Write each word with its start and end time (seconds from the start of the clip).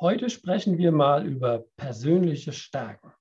Heute 0.00 0.30
sprechen 0.30 0.78
wir 0.78 0.92
mal 0.92 1.26
über 1.26 1.64
persönliche 1.76 2.52
Stärken. 2.52 3.12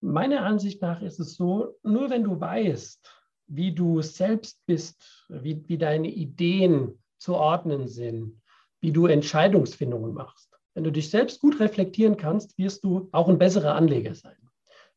Meiner 0.00 0.44
Ansicht 0.44 0.80
nach 0.80 1.02
ist 1.02 1.18
es 1.18 1.34
so, 1.34 1.74
nur 1.82 2.08
wenn 2.08 2.22
du 2.22 2.40
weißt, 2.40 3.04
wie 3.48 3.74
du 3.74 4.00
selbst 4.00 4.64
bist, 4.64 5.26
wie, 5.28 5.60
wie 5.66 5.78
deine 5.78 6.08
Ideen 6.08 7.02
zu 7.18 7.34
ordnen 7.34 7.88
sind, 7.88 8.40
wie 8.80 8.92
du 8.92 9.06
Entscheidungsfindungen 9.06 10.14
machst, 10.14 10.56
wenn 10.74 10.84
du 10.84 10.92
dich 10.92 11.10
selbst 11.10 11.40
gut 11.40 11.58
reflektieren 11.58 12.16
kannst, 12.16 12.56
wirst 12.58 12.84
du 12.84 13.08
auch 13.10 13.28
ein 13.28 13.38
besserer 13.38 13.74
Anleger 13.74 14.14
sein. 14.14 14.36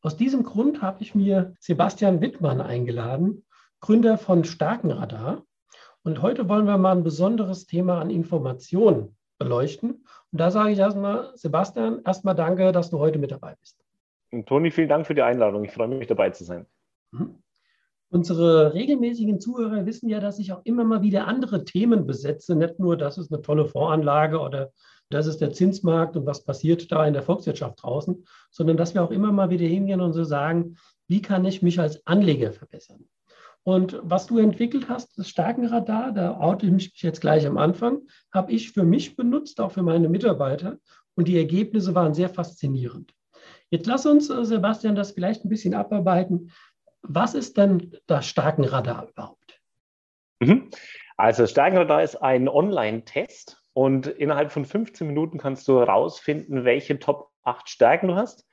Aus 0.02 0.16
diesem 0.16 0.44
Grund 0.44 0.82
habe 0.82 1.02
ich 1.02 1.16
mir 1.16 1.56
Sebastian 1.58 2.20
Wittmann 2.20 2.60
eingeladen, 2.60 3.44
Gründer 3.80 4.18
von 4.18 4.44
Starkenradar. 4.44 5.44
Und 6.04 6.22
heute 6.22 6.48
wollen 6.48 6.66
wir 6.66 6.78
mal 6.78 6.96
ein 6.96 7.02
besonderes 7.02 7.66
Thema 7.66 8.00
an 8.00 8.10
Informationen 8.10 9.16
beleuchten. 9.38 10.04
Und 10.32 10.40
da 10.40 10.50
sage 10.50 10.72
ich 10.72 10.78
erstmal, 10.78 11.36
Sebastian, 11.36 12.02
erstmal 12.04 12.34
danke, 12.34 12.72
dass 12.72 12.90
du 12.90 12.98
heute 12.98 13.18
mit 13.18 13.30
dabei 13.30 13.54
bist. 13.60 13.78
Und 14.32 14.46
Toni, 14.46 14.70
vielen 14.70 14.88
Dank 14.88 15.06
für 15.06 15.14
die 15.14 15.22
Einladung. 15.22 15.64
Ich 15.64 15.72
freue 15.72 15.88
mich, 15.88 16.06
dabei 16.06 16.30
zu 16.30 16.44
sein. 16.44 16.66
Mhm. 17.12 17.42
Unsere 18.08 18.72
regelmäßigen 18.72 19.40
Zuhörer 19.40 19.84
wissen 19.84 20.08
ja, 20.08 20.20
dass 20.20 20.38
ich 20.38 20.52
auch 20.52 20.60
immer 20.64 20.84
mal 20.84 21.02
wieder 21.02 21.26
andere 21.26 21.64
Themen 21.64 22.06
besetze. 22.06 22.54
Nicht 22.54 22.78
nur, 22.78 22.96
das 22.96 23.18
ist 23.18 23.32
eine 23.32 23.42
tolle 23.42 23.66
Voranlage 23.66 24.38
oder 24.38 24.72
das 25.10 25.26
ist 25.26 25.40
der 25.40 25.52
Zinsmarkt 25.52 26.16
und 26.16 26.26
was 26.26 26.44
passiert 26.44 26.90
da 26.90 27.06
in 27.06 27.14
der 27.14 27.22
Volkswirtschaft 27.22 27.82
draußen, 27.82 28.24
sondern 28.50 28.76
dass 28.76 28.94
wir 28.94 29.02
auch 29.02 29.10
immer 29.10 29.32
mal 29.32 29.50
wieder 29.50 29.66
hingehen 29.66 30.00
und 30.00 30.12
so 30.12 30.24
sagen, 30.24 30.76
wie 31.08 31.22
kann 31.22 31.44
ich 31.44 31.62
mich 31.62 31.78
als 31.78 32.04
Anleger 32.06 32.52
verbessern? 32.52 33.04
Und 33.66 33.98
was 34.00 34.28
du 34.28 34.38
entwickelt 34.38 34.88
hast, 34.88 35.18
das 35.18 35.28
Stärkenradar, 35.28 36.12
da 36.12 36.38
oute 36.38 36.66
ich 36.66 36.72
mich 36.72 37.02
jetzt 37.02 37.20
gleich 37.20 37.44
am 37.48 37.58
Anfang, 37.58 38.02
habe 38.32 38.52
ich 38.52 38.70
für 38.70 38.84
mich 38.84 39.16
benutzt, 39.16 39.60
auch 39.60 39.72
für 39.72 39.82
meine 39.82 40.08
Mitarbeiter. 40.08 40.78
Und 41.16 41.26
die 41.26 41.36
Ergebnisse 41.36 41.92
waren 41.92 42.14
sehr 42.14 42.28
faszinierend. 42.28 43.12
Jetzt 43.70 43.86
lass 43.86 44.06
uns, 44.06 44.30
äh, 44.30 44.44
Sebastian, 44.44 44.94
das 44.94 45.10
vielleicht 45.10 45.44
ein 45.44 45.48
bisschen 45.48 45.74
abarbeiten. 45.74 46.52
Was 47.02 47.34
ist 47.34 47.56
denn 47.56 47.96
das 48.06 48.28
Stärkenradar 48.28 49.08
überhaupt? 49.08 49.60
Mhm. 50.38 50.70
Also 51.16 51.44
Stärkenradar 51.44 52.04
ist 52.04 52.22
ein 52.22 52.48
Online-Test 52.48 53.60
und 53.72 54.06
innerhalb 54.06 54.52
von 54.52 54.64
15 54.64 55.08
Minuten 55.08 55.38
kannst 55.38 55.66
du 55.66 55.80
herausfinden, 55.80 56.64
welche 56.64 57.00
Top 57.00 57.32
8 57.42 57.68
Stärken 57.68 58.06
du 58.06 58.14
hast. 58.14 58.46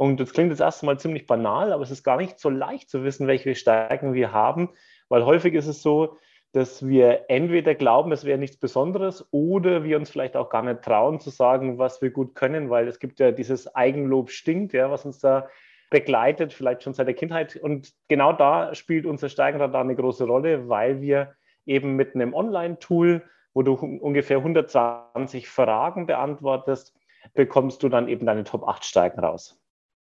Und 0.00 0.18
das 0.18 0.32
klingt 0.32 0.48
jetzt 0.48 0.62
erstmal 0.62 0.98
ziemlich 0.98 1.26
banal, 1.26 1.74
aber 1.74 1.82
es 1.82 1.90
ist 1.90 2.02
gar 2.02 2.16
nicht 2.16 2.40
so 2.40 2.48
leicht 2.48 2.88
zu 2.88 3.04
wissen, 3.04 3.26
welche 3.26 3.54
Stärken 3.54 4.14
wir 4.14 4.32
haben, 4.32 4.70
weil 5.10 5.26
häufig 5.26 5.52
ist 5.52 5.66
es 5.66 5.82
so, 5.82 6.16
dass 6.52 6.88
wir 6.88 7.26
entweder 7.28 7.74
glauben, 7.74 8.10
es 8.10 8.24
wäre 8.24 8.38
nichts 8.38 8.56
Besonderes 8.56 9.28
oder 9.30 9.84
wir 9.84 9.98
uns 9.98 10.08
vielleicht 10.08 10.38
auch 10.38 10.48
gar 10.48 10.62
nicht 10.62 10.80
trauen 10.80 11.20
zu 11.20 11.28
sagen, 11.28 11.76
was 11.76 12.00
wir 12.00 12.08
gut 12.08 12.34
können, 12.34 12.70
weil 12.70 12.88
es 12.88 12.98
gibt 12.98 13.20
ja 13.20 13.30
dieses 13.30 13.74
Eigenlob 13.74 14.30
stinkt, 14.30 14.72
ja, 14.72 14.90
was 14.90 15.04
uns 15.04 15.18
da 15.18 15.50
begleitet, 15.90 16.54
vielleicht 16.54 16.82
schon 16.82 16.94
seit 16.94 17.06
der 17.06 17.14
Kindheit. 17.14 17.56
Und 17.56 17.92
genau 18.08 18.32
da 18.32 18.74
spielt 18.74 19.04
unser 19.04 19.28
Steigenradar 19.28 19.82
eine 19.82 19.96
große 19.96 20.24
Rolle, 20.24 20.70
weil 20.70 21.02
wir 21.02 21.34
eben 21.66 21.96
mit 21.96 22.14
einem 22.14 22.32
Online-Tool, 22.32 23.22
wo 23.52 23.60
du 23.60 23.74
ungefähr 23.74 24.38
120 24.38 25.46
Fragen 25.46 26.06
beantwortest, 26.06 26.96
bekommst 27.34 27.82
du 27.82 27.90
dann 27.90 28.08
eben 28.08 28.24
deine 28.24 28.44
Top 28.44 28.66
8 28.66 28.82
Steigen 28.82 29.20
raus. 29.20 29.59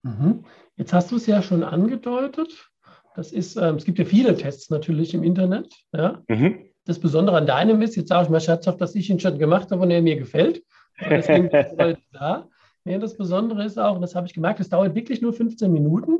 Mhm. 0.02 0.44
Jetzt 0.76 0.92
hast 0.92 1.10
du 1.10 1.16
es 1.16 1.26
ja 1.26 1.42
schon 1.42 1.62
angedeutet. 1.62 2.70
Das 3.14 3.32
ist, 3.32 3.56
ähm, 3.56 3.76
es 3.76 3.84
gibt 3.84 3.98
ja 3.98 4.04
viele 4.04 4.36
Tests 4.36 4.70
natürlich 4.70 5.14
im 5.14 5.22
Internet. 5.22 5.72
Ja? 5.92 6.22
Mhm. 6.28 6.66
Das 6.86 6.98
Besondere 6.98 7.36
an 7.36 7.46
deinem 7.46 7.82
ist, 7.82 7.96
jetzt 7.96 8.08
sage 8.08 8.24
ich 8.24 8.30
mal 8.30 8.40
scherzhaft, 8.40 8.80
dass 8.80 8.94
ich 8.94 9.10
ihn 9.10 9.20
schon 9.20 9.38
gemacht 9.38 9.70
habe 9.70 9.82
und 9.82 9.90
er 9.90 10.02
mir 10.02 10.16
gefällt. 10.16 10.62
Deswegen 11.08 11.50
da. 12.12 12.48
Nee, 12.84 12.98
das 12.98 13.16
Besondere 13.16 13.64
ist 13.64 13.78
auch, 13.78 13.96
und 13.96 14.02
das 14.02 14.14
habe 14.14 14.26
ich 14.26 14.32
gemerkt, 14.32 14.60
es 14.60 14.70
dauert 14.70 14.94
wirklich 14.94 15.20
nur 15.20 15.32
15 15.32 15.70
Minuten. 15.70 16.18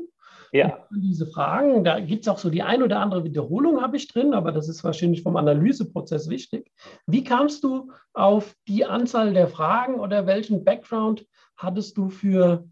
Ja. 0.53 0.85
diese 0.91 1.27
Fragen, 1.27 1.85
da 1.85 2.01
gibt 2.01 2.23
es 2.23 2.27
auch 2.27 2.37
so 2.37 2.49
die 2.49 2.61
ein 2.61 2.83
oder 2.83 2.99
andere 2.99 3.23
Wiederholung, 3.23 3.81
habe 3.81 3.95
ich 3.95 4.09
drin, 4.09 4.33
aber 4.33 4.51
das 4.51 4.67
ist 4.67 4.83
wahrscheinlich 4.83 5.21
vom 5.23 5.37
Analyseprozess 5.37 6.29
wichtig. 6.29 6.69
Wie 7.07 7.23
kamst 7.23 7.63
du 7.63 7.91
auf 8.13 8.53
die 8.67 8.85
Anzahl 8.85 9.33
der 9.33 9.47
Fragen 9.47 9.95
oder 9.95 10.27
welchen 10.27 10.65
Background 10.65 11.25
hattest 11.55 11.97
du 11.97 12.09
für 12.09 12.65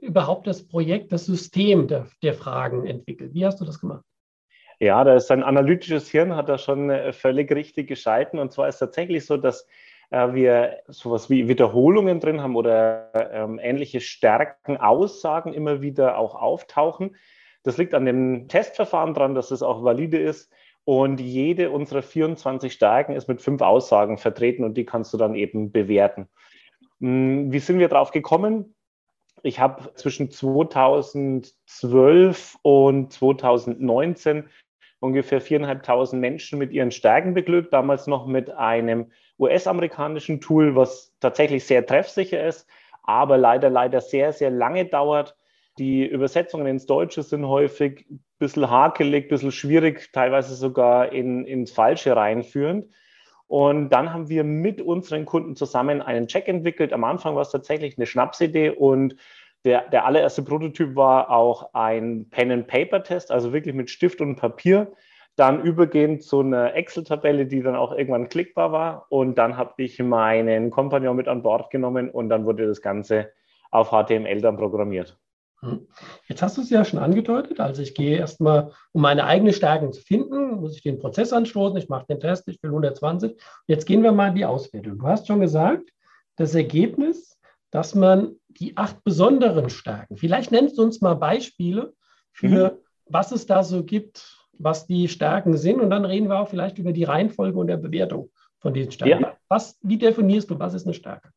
überhaupt 0.00 0.46
das 0.46 0.66
Projekt, 0.66 1.12
das 1.12 1.26
System 1.26 1.88
der, 1.88 2.06
der 2.22 2.34
Fragen 2.34 2.86
entwickelt? 2.86 3.34
Wie 3.34 3.44
hast 3.46 3.60
du 3.60 3.64
das 3.64 3.80
gemacht? 3.80 4.04
Ja, 4.80 5.04
da 5.04 5.14
ist 5.14 5.28
sein 5.28 5.42
analytisches 5.42 6.08
Hirn, 6.08 6.34
hat 6.34 6.48
er 6.48 6.58
schon 6.58 6.90
äh, 6.90 7.12
völlig 7.12 7.50
richtig 7.52 7.88
geschalten. 7.88 8.38
Und 8.38 8.52
zwar 8.52 8.68
ist 8.68 8.78
tatsächlich 8.78 9.24
so, 9.24 9.36
dass 9.36 9.66
äh, 10.10 10.34
wir 10.34 10.78
sowas 10.88 11.30
wie 11.30 11.48
Wiederholungen 11.48 12.20
drin 12.20 12.42
haben 12.42 12.56
oder 12.56 13.10
ähm, 13.32 13.58
ähnliche 13.62 14.00
Stärken, 14.00 14.76
Aussagen 14.76 15.52
immer 15.52 15.80
wieder 15.80 16.18
auch 16.18 16.34
auftauchen. 16.34 17.16
Das 17.62 17.78
liegt 17.78 17.94
an 17.94 18.04
dem 18.04 18.48
Testverfahren 18.48 19.14
dran, 19.14 19.34
dass 19.34 19.50
es 19.50 19.62
auch 19.62 19.84
valide 19.84 20.18
ist. 20.18 20.52
Und 20.84 21.18
jede 21.18 21.70
unserer 21.70 22.02
24 22.02 22.70
Stärken 22.70 23.14
ist 23.14 23.26
mit 23.26 23.40
fünf 23.40 23.62
Aussagen 23.62 24.18
vertreten 24.18 24.64
und 24.64 24.74
die 24.76 24.84
kannst 24.84 25.14
du 25.14 25.16
dann 25.16 25.34
eben 25.34 25.72
bewerten. 25.72 26.28
Hm, 27.00 27.50
wie 27.52 27.58
sind 27.58 27.78
wir 27.78 27.88
drauf 27.88 28.10
gekommen? 28.10 28.73
Ich 29.46 29.60
habe 29.60 29.92
zwischen 29.94 30.30
2012 30.30 32.56
und 32.62 33.12
2019 33.12 34.48
ungefähr 35.00 35.42
4.500 35.42 36.16
Menschen 36.16 36.58
mit 36.58 36.72
ihren 36.72 36.90
Stärken 36.90 37.34
beglückt, 37.34 37.74
damals 37.74 38.06
noch 38.06 38.26
mit 38.26 38.48
einem 38.48 39.12
US-amerikanischen 39.38 40.40
Tool, 40.40 40.76
was 40.76 41.14
tatsächlich 41.20 41.66
sehr 41.66 41.84
treffsicher 41.84 42.42
ist, 42.42 42.66
aber 43.02 43.36
leider, 43.36 43.68
leider 43.68 44.00
sehr, 44.00 44.32
sehr 44.32 44.48
lange 44.48 44.86
dauert. 44.86 45.36
Die 45.76 46.06
Übersetzungen 46.06 46.66
ins 46.66 46.86
Deutsche 46.86 47.22
sind 47.22 47.46
häufig 47.46 48.06
ein 48.10 48.24
bisschen 48.38 48.70
hakelig, 48.70 49.26
ein 49.26 49.28
bisschen 49.28 49.52
schwierig, 49.52 50.08
teilweise 50.14 50.54
sogar 50.54 51.12
in, 51.12 51.44
ins 51.44 51.70
Falsche 51.70 52.16
reinführend. 52.16 52.86
Und 53.54 53.90
dann 53.90 54.12
haben 54.12 54.28
wir 54.28 54.42
mit 54.42 54.82
unseren 54.82 55.26
Kunden 55.26 55.54
zusammen 55.54 56.02
einen 56.02 56.26
Check 56.26 56.48
entwickelt. 56.48 56.92
Am 56.92 57.04
Anfang 57.04 57.36
war 57.36 57.42
es 57.42 57.52
tatsächlich 57.52 57.96
eine 57.96 58.04
Schnapsidee 58.04 58.70
und 58.70 59.14
der, 59.64 59.88
der 59.90 60.06
allererste 60.06 60.42
Prototyp 60.42 60.96
war 60.96 61.30
auch 61.30 61.72
ein 61.72 62.28
Pen-and-Paper-Test, 62.30 63.30
also 63.30 63.52
wirklich 63.52 63.76
mit 63.76 63.90
Stift 63.90 64.20
und 64.20 64.34
Papier. 64.34 64.90
Dann 65.36 65.62
übergehend 65.62 66.24
zu 66.24 66.40
einer 66.40 66.74
Excel-Tabelle, 66.74 67.46
die 67.46 67.62
dann 67.62 67.76
auch 67.76 67.92
irgendwann 67.92 68.28
klickbar 68.28 68.72
war. 68.72 69.06
Und 69.08 69.38
dann 69.38 69.56
habe 69.56 69.74
ich 69.76 70.00
meinen 70.00 70.70
Kompagnon 70.70 71.14
mit 71.14 71.28
an 71.28 71.44
Bord 71.44 71.70
genommen 71.70 72.10
und 72.10 72.30
dann 72.30 72.46
wurde 72.46 72.66
das 72.66 72.82
Ganze 72.82 73.30
auf 73.70 73.90
HTML 73.90 74.40
dann 74.40 74.56
programmiert. 74.56 75.16
Hm. 75.64 75.88
Jetzt 76.28 76.42
hast 76.42 76.56
du 76.56 76.62
es 76.62 76.70
ja 76.70 76.84
schon 76.84 76.98
angedeutet. 76.98 77.58
Also 77.58 77.82
ich 77.82 77.94
gehe 77.94 78.18
erstmal, 78.18 78.72
um 78.92 79.02
meine 79.02 79.24
eigenen 79.24 79.54
Stärken 79.54 79.92
zu 79.92 80.00
finden, 80.02 80.60
muss 80.60 80.76
ich 80.76 80.82
den 80.82 80.98
Prozess 80.98 81.32
anstoßen. 81.32 81.76
Ich 81.78 81.88
mache 81.88 82.06
den 82.06 82.20
Test, 82.20 82.46
ich 82.48 82.62
will 82.62 82.70
120. 82.70 83.40
Jetzt 83.66 83.86
gehen 83.86 84.02
wir 84.02 84.12
mal 84.12 84.28
in 84.28 84.34
die 84.34 84.44
Auswertung. 84.44 84.98
Du 84.98 85.06
hast 85.06 85.26
schon 85.26 85.40
gesagt, 85.40 85.90
das 86.36 86.54
Ergebnis, 86.54 87.38
dass 87.70 87.94
man 87.94 88.36
die 88.48 88.76
acht 88.76 89.02
besonderen 89.04 89.70
Stärken, 89.70 90.16
vielleicht 90.16 90.52
nennst 90.52 90.78
du 90.78 90.82
uns 90.82 91.00
mal 91.00 91.14
Beispiele 91.14 91.92
für, 92.32 92.72
mhm. 92.72 92.78
was 93.06 93.32
es 93.32 93.46
da 93.46 93.62
so 93.62 93.84
gibt, 93.84 94.36
was 94.52 94.86
die 94.86 95.08
Stärken 95.08 95.56
sind. 95.56 95.80
Und 95.80 95.90
dann 95.90 96.04
reden 96.04 96.28
wir 96.28 96.38
auch 96.38 96.48
vielleicht 96.48 96.78
über 96.78 96.92
die 96.92 97.04
Reihenfolge 97.04 97.58
und 97.58 97.68
der 97.68 97.78
Bewertung 97.78 98.30
von 98.60 98.74
diesen 98.74 98.92
Stärken. 98.92 99.24
Ja. 99.24 99.36
Was, 99.48 99.78
wie 99.82 99.98
definierst 99.98 100.50
du, 100.50 100.58
was 100.58 100.74
ist 100.74 100.86
eine 100.86 100.94
Stärke? 100.94 101.30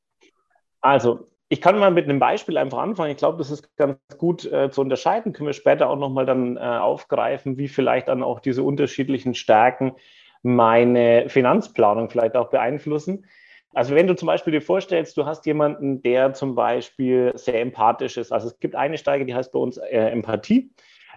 Also 0.81 1.27
ich 1.49 1.61
kann 1.61 1.79
mal 1.79 1.91
mit 1.91 2.05
einem 2.05 2.19
Beispiel 2.19 2.57
einfach 2.57 2.79
anfangen. 2.79 3.11
Ich 3.11 3.17
glaube, 3.17 3.37
das 3.37 3.51
ist 3.51 3.75
ganz 3.77 3.97
gut 4.17 4.45
äh, 4.51 4.69
zu 4.69 4.81
unterscheiden. 4.81 5.33
Können 5.33 5.47
wir 5.47 5.53
später 5.53 5.89
auch 5.89 5.95
nochmal 5.95 6.25
dann 6.25 6.57
äh, 6.57 6.59
aufgreifen, 6.59 7.57
wie 7.57 7.67
vielleicht 7.67 8.09
dann 8.09 8.23
auch 8.23 8.39
diese 8.39 8.63
unterschiedlichen 8.63 9.33
Stärken 9.33 9.93
meine 10.43 11.29
Finanzplanung 11.29 12.09
vielleicht 12.09 12.35
auch 12.35 12.49
beeinflussen. 12.49 13.25
Also 13.73 13.95
wenn 13.95 14.07
du 14.07 14.15
zum 14.15 14.27
Beispiel 14.27 14.53
dir 14.53 14.61
vorstellst, 14.61 15.17
du 15.17 15.25
hast 15.25 15.45
jemanden, 15.45 16.01
der 16.01 16.33
zum 16.33 16.55
Beispiel 16.55 17.31
sehr 17.35 17.61
empathisch 17.61 18.17
ist. 18.17 18.31
Also 18.31 18.47
es 18.47 18.59
gibt 18.59 18.75
eine 18.75 18.97
Steige, 18.97 19.25
die 19.25 19.35
heißt 19.35 19.51
bei 19.51 19.59
uns 19.59 19.77
äh, 19.77 19.97
Empathie. 19.97 20.71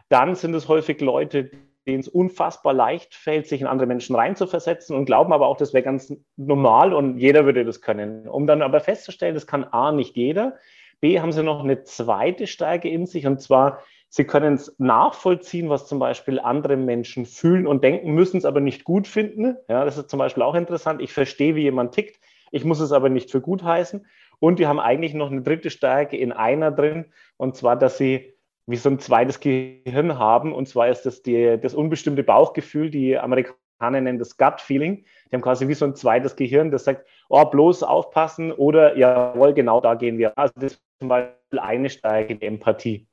Dann 0.09 0.35
sind 0.35 0.55
es 0.55 0.69
häufig 0.69 1.01
Leute, 1.01 1.51
denen 1.91 2.01
es 2.01 2.09
unfassbar 2.09 2.73
leicht 2.73 3.15
fällt, 3.15 3.47
sich 3.47 3.61
in 3.61 3.67
andere 3.67 3.87
Menschen 3.87 4.17
reinzuversetzen 4.17 4.97
und 4.97 5.05
glauben 5.05 5.33
aber 5.33 5.47
auch, 5.47 5.57
das 5.57 5.75
wäre 5.75 5.83
ganz 5.83 6.15
normal 6.37 6.95
und 6.95 7.19
jeder 7.19 7.45
würde 7.45 7.65
das 7.65 7.81
können. 7.81 8.29
Um 8.29 8.47
dann 8.47 8.63
aber 8.63 8.81
festzustellen, 8.81 9.35
das 9.35 9.47
kann 9.47 9.65
A 9.65 9.93
nicht 9.93 10.17
jeder, 10.17 10.57
B 11.01 11.21
haben 11.21 11.33
sie 11.33 11.43
noch 11.43 11.65
eine 11.65 11.83
zweite 11.83 12.47
Stärke 12.47 12.89
in 12.89 13.07
sich 13.07 13.27
und 13.27 13.41
zwar, 13.41 13.81
sie 14.09 14.25
können 14.25 14.55
es 14.55 14.75
nachvollziehen, 14.79 15.69
was 15.69 15.87
zum 15.87 15.99
Beispiel 15.99 16.39
andere 16.39 16.77
Menschen 16.77 17.27
fühlen 17.27 17.67
und 17.67 17.83
denken, 17.83 18.13
müssen 18.13 18.37
es 18.37 18.45
aber 18.45 18.61
nicht 18.61 18.85
gut 18.85 19.07
finden. 19.07 19.57
Ja, 19.69 19.85
das 19.85 19.97
ist 19.97 20.11
zum 20.11 20.19
Beispiel 20.19 20.43
auch 20.43 20.55
interessant. 20.55 21.01
Ich 21.01 21.13
verstehe, 21.13 21.55
wie 21.55 21.63
jemand 21.63 21.95
tickt, 21.95 22.21
ich 22.53 22.65
muss 22.65 22.81
es 22.81 22.93
aber 22.93 23.09
nicht 23.09 23.31
für 23.31 23.41
gut 23.41 23.63
heißen. 23.63 24.07
Und 24.41 24.59
die 24.59 24.67
haben 24.67 24.81
eigentlich 24.81 25.15
noch 25.15 25.31
eine 25.31 25.43
dritte 25.43 25.71
Stärke 25.71 26.17
in 26.17 26.33
einer 26.33 26.71
drin, 26.71 27.07
und 27.37 27.57
zwar, 27.57 27.77
dass 27.77 27.99
sie 27.99 28.35
wie 28.67 28.77
so 28.77 28.89
ein 28.89 28.99
zweites 28.99 29.41
Gehirn 29.41 30.19
haben. 30.19 30.53
Und 30.53 30.69
zwar 30.69 30.89
ist 30.89 31.03
das 31.03 31.23
die, 31.23 31.59
das 31.61 31.75
unbestimmte 31.75 32.23
Bauchgefühl, 32.23 32.91
die 32.91 33.19
Amerikaner 33.19 34.01
nennen 34.01 34.19
das 34.19 34.37
Gut 34.37 34.61
Feeling. 34.61 35.05
Die 35.31 35.35
haben 35.35 35.43
quasi 35.43 35.69
wie 35.69 35.75
so 35.75 35.85
ein 35.85 35.95
zweites 35.95 36.37
Gehirn, 36.37 36.71
das 36.71 36.85
sagt, 36.85 37.07
oh, 37.29 37.45
bloß 37.45 37.83
aufpassen 37.83 38.53
oder 38.53 38.97
jawohl, 38.97 39.55
genau 39.55 39.81
da 39.81 39.95
gehen 39.95 40.19
wir. 40.19 40.37
Also 40.37 40.53
das 40.57 40.73
ist 40.73 40.83
zum 40.99 41.09
Beispiel 41.09 41.59
eine 41.59 41.91
Stärke 41.91 42.37
der 42.37 42.49
Empathie. 42.49 43.07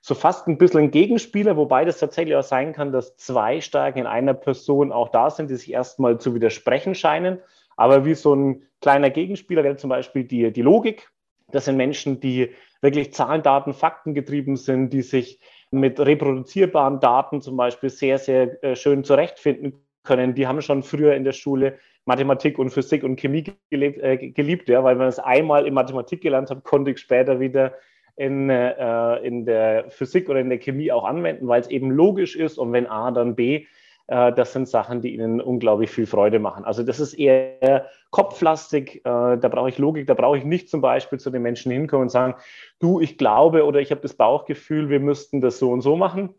So 0.00 0.14
fast 0.14 0.46
ein 0.46 0.58
bisschen 0.58 0.80
ein 0.80 0.90
Gegenspieler, 0.90 1.56
wobei 1.56 1.84
das 1.84 1.98
tatsächlich 1.98 2.36
auch 2.36 2.42
sein 2.42 2.72
kann, 2.72 2.92
dass 2.92 3.16
zwei 3.16 3.60
Stärken 3.60 3.98
in 3.98 4.06
einer 4.06 4.34
Person 4.34 4.92
auch 4.92 5.08
da 5.08 5.28
sind, 5.28 5.50
die 5.50 5.56
sich 5.56 5.72
erstmal 5.72 6.18
zu 6.18 6.34
widersprechen 6.34 6.94
scheinen. 6.94 7.40
Aber 7.76 8.04
wie 8.04 8.14
so 8.14 8.34
ein 8.34 8.62
kleiner 8.80 9.10
Gegenspieler 9.10 9.64
wäre 9.64 9.76
zum 9.76 9.90
Beispiel 9.90 10.24
die, 10.24 10.52
die 10.52 10.62
Logik. 10.62 11.10
Das 11.50 11.64
sind 11.64 11.76
Menschen, 11.76 12.20
die 12.20 12.54
wirklich 12.80 13.12
Zahlen, 13.12 13.42
Daten, 13.42 13.72
Fakten 13.72 14.14
getrieben 14.14 14.56
sind, 14.56 14.90
die 14.90 15.02
sich 15.02 15.40
mit 15.70 16.00
reproduzierbaren 16.00 17.00
Daten 17.00 17.40
zum 17.40 17.56
Beispiel 17.56 17.90
sehr, 17.90 18.18
sehr 18.18 18.62
äh, 18.62 18.76
schön 18.76 19.04
zurechtfinden 19.04 19.74
können. 20.04 20.34
Die 20.34 20.46
haben 20.46 20.62
schon 20.62 20.82
früher 20.82 21.14
in 21.14 21.24
der 21.24 21.32
Schule 21.32 21.78
Mathematik 22.04 22.58
und 22.58 22.70
Physik 22.70 23.04
und 23.04 23.20
Chemie 23.20 23.44
gelebt, 23.70 24.02
äh, 24.02 24.16
geliebt, 24.30 24.68
ja, 24.68 24.82
weil 24.82 24.96
man 24.96 25.08
es 25.08 25.18
einmal 25.18 25.66
in 25.66 25.74
Mathematik 25.74 26.22
gelernt 26.22 26.50
hat, 26.50 26.64
konnte 26.64 26.92
ich 26.92 26.98
später 26.98 27.38
wieder 27.40 27.74
in, 28.16 28.48
äh, 28.48 29.16
in 29.18 29.44
der 29.44 29.90
Physik 29.90 30.28
oder 30.28 30.40
in 30.40 30.48
der 30.48 30.58
Chemie 30.58 30.90
auch 30.90 31.04
anwenden, 31.04 31.46
weil 31.46 31.60
es 31.60 31.68
eben 31.68 31.90
logisch 31.90 32.34
ist 32.34 32.58
und 32.58 32.72
wenn 32.72 32.86
A, 32.86 33.10
dann 33.10 33.36
B. 33.36 33.66
Äh, 34.08 34.32
das 34.32 34.52
sind 34.52 34.68
Sachen, 34.68 35.00
die 35.00 35.14
ihnen 35.14 35.40
unglaublich 35.40 35.90
viel 35.90 36.06
Freude 36.06 36.38
machen. 36.38 36.64
Also 36.64 36.82
das 36.82 36.98
ist 36.98 37.14
eher 37.14 37.86
kopflastig, 38.10 38.96
äh, 38.96 39.36
da 39.36 39.48
brauche 39.48 39.68
ich 39.68 39.78
Logik, 39.78 40.06
da 40.06 40.14
brauche 40.14 40.38
ich 40.38 40.44
nicht 40.44 40.68
zum 40.68 40.80
Beispiel 40.80 41.20
zu 41.20 41.30
den 41.30 41.42
Menschen 41.42 41.70
hinkommen 41.70 42.04
und 42.04 42.08
sagen, 42.08 42.34
du, 42.80 43.00
ich 43.00 43.18
glaube 43.18 43.64
oder 43.64 43.80
ich 43.80 43.90
habe 43.90 44.00
das 44.00 44.14
Bauchgefühl, 44.14 44.88
wir 44.88 45.00
müssten 45.00 45.40
das 45.40 45.58
so 45.58 45.70
und 45.70 45.82
so 45.82 45.96
machen. 45.96 46.34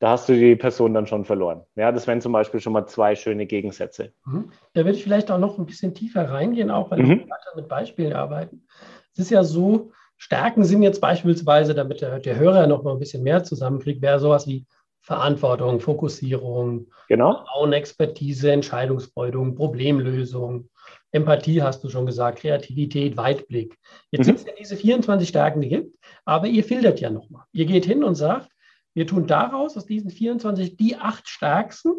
Da 0.00 0.10
hast 0.10 0.28
du 0.28 0.32
die 0.32 0.56
Person 0.56 0.94
dann 0.94 1.06
schon 1.06 1.24
verloren. 1.24 1.62
Ja, 1.76 1.92
das 1.92 2.08
wären 2.08 2.20
zum 2.20 2.32
Beispiel 2.32 2.60
schon 2.60 2.72
mal 2.72 2.86
zwei 2.86 3.14
schöne 3.14 3.46
Gegensätze. 3.46 4.12
Mhm. 4.26 4.50
Da 4.74 4.84
würde 4.84 4.96
ich 4.96 5.04
vielleicht 5.04 5.30
auch 5.30 5.38
noch 5.38 5.58
ein 5.58 5.66
bisschen 5.66 5.94
tiefer 5.94 6.28
reingehen, 6.28 6.72
auch 6.72 6.90
weil 6.90 7.04
mhm. 7.04 7.08
wir 7.08 7.16
weiter 7.20 7.52
mit 7.54 7.68
Beispielen 7.68 8.12
arbeiten. 8.12 8.66
Es 9.12 9.20
ist 9.20 9.30
ja 9.30 9.44
so, 9.44 9.92
Stärken 10.16 10.64
sind 10.64 10.82
jetzt 10.82 11.00
beispielsweise, 11.00 11.72
damit 11.72 12.00
der, 12.00 12.18
der 12.18 12.36
Hörer 12.36 12.66
noch 12.66 12.82
mal 12.82 12.92
ein 12.92 12.98
bisschen 12.98 13.22
mehr 13.22 13.44
zusammenkriegt, 13.44 14.02
wäre 14.02 14.18
sowas 14.18 14.48
wie 14.48 14.66
Verantwortung, 15.02 15.80
Fokussierung, 15.80 16.86
genau. 17.08 17.44
Expertise, 17.72 18.52
Entscheidungsfreude, 18.52 19.38
Problemlösung, 19.52 20.70
Empathie 21.10 21.62
hast 21.62 21.82
du 21.84 21.90
schon 21.90 22.06
gesagt, 22.06 22.38
Kreativität, 22.38 23.16
Weitblick. 23.16 23.78
Jetzt 24.10 24.20
mhm. 24.20 24.24
sind 24.24 24.38
es 24.38 24.46
ja 24.46 24.52
diese 24.58 24.76
24 24.76 25.28
Stärken, 25.28 25.60
die 25.60 25.68
gibt, 25.68 25.98
aber 26.24 26.46
ihr 26.46 26.64
filtert 26.64 27.00
ja 27.00 27.10
nochmal. 27.10 27.44
Ihr 27.52 27.66
geht 27.66 27.84
hin 27.84 28.04
und 28.04 28.14
sagt, 28.14 28.48
wir 28.94 29.06
tun 29.06 29.26
daraus 29.26 29.76
aus 29.76 29.86
diesen 29.86 30.10
24 30.10 30.76
die 30.76 30.96
acht 30.96 31.28
stärksten 31.28 31.92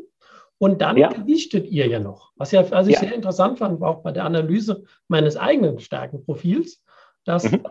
und 0.57 0.81
dann 0.81 0.97
ja. 0.97 1.09
gewichtet 1.09 1.67
ihr 1.67 1.87
ja 1.87 1.99
noch. 1.99 2.31
Was 2.35 2.51
ja 2.51 2.61
also 2.61 2.89
ich 2.89 2.95
ja. 2.95 3.01
sehr 3.01 3.13
interessant 3.13 3.59
fand, 3.59 3.81
war 3.81 3.89
auch 3.89 4.03
bei 4.03 4.11
der 4.11 4.25
Analyse 4.25 4.83
meines 5.07 5.35
eigenen 5.35 5.79
Stärkenprofils, 5.79 6.81
dass 7.25 7.51
mhm. 7.51 7.67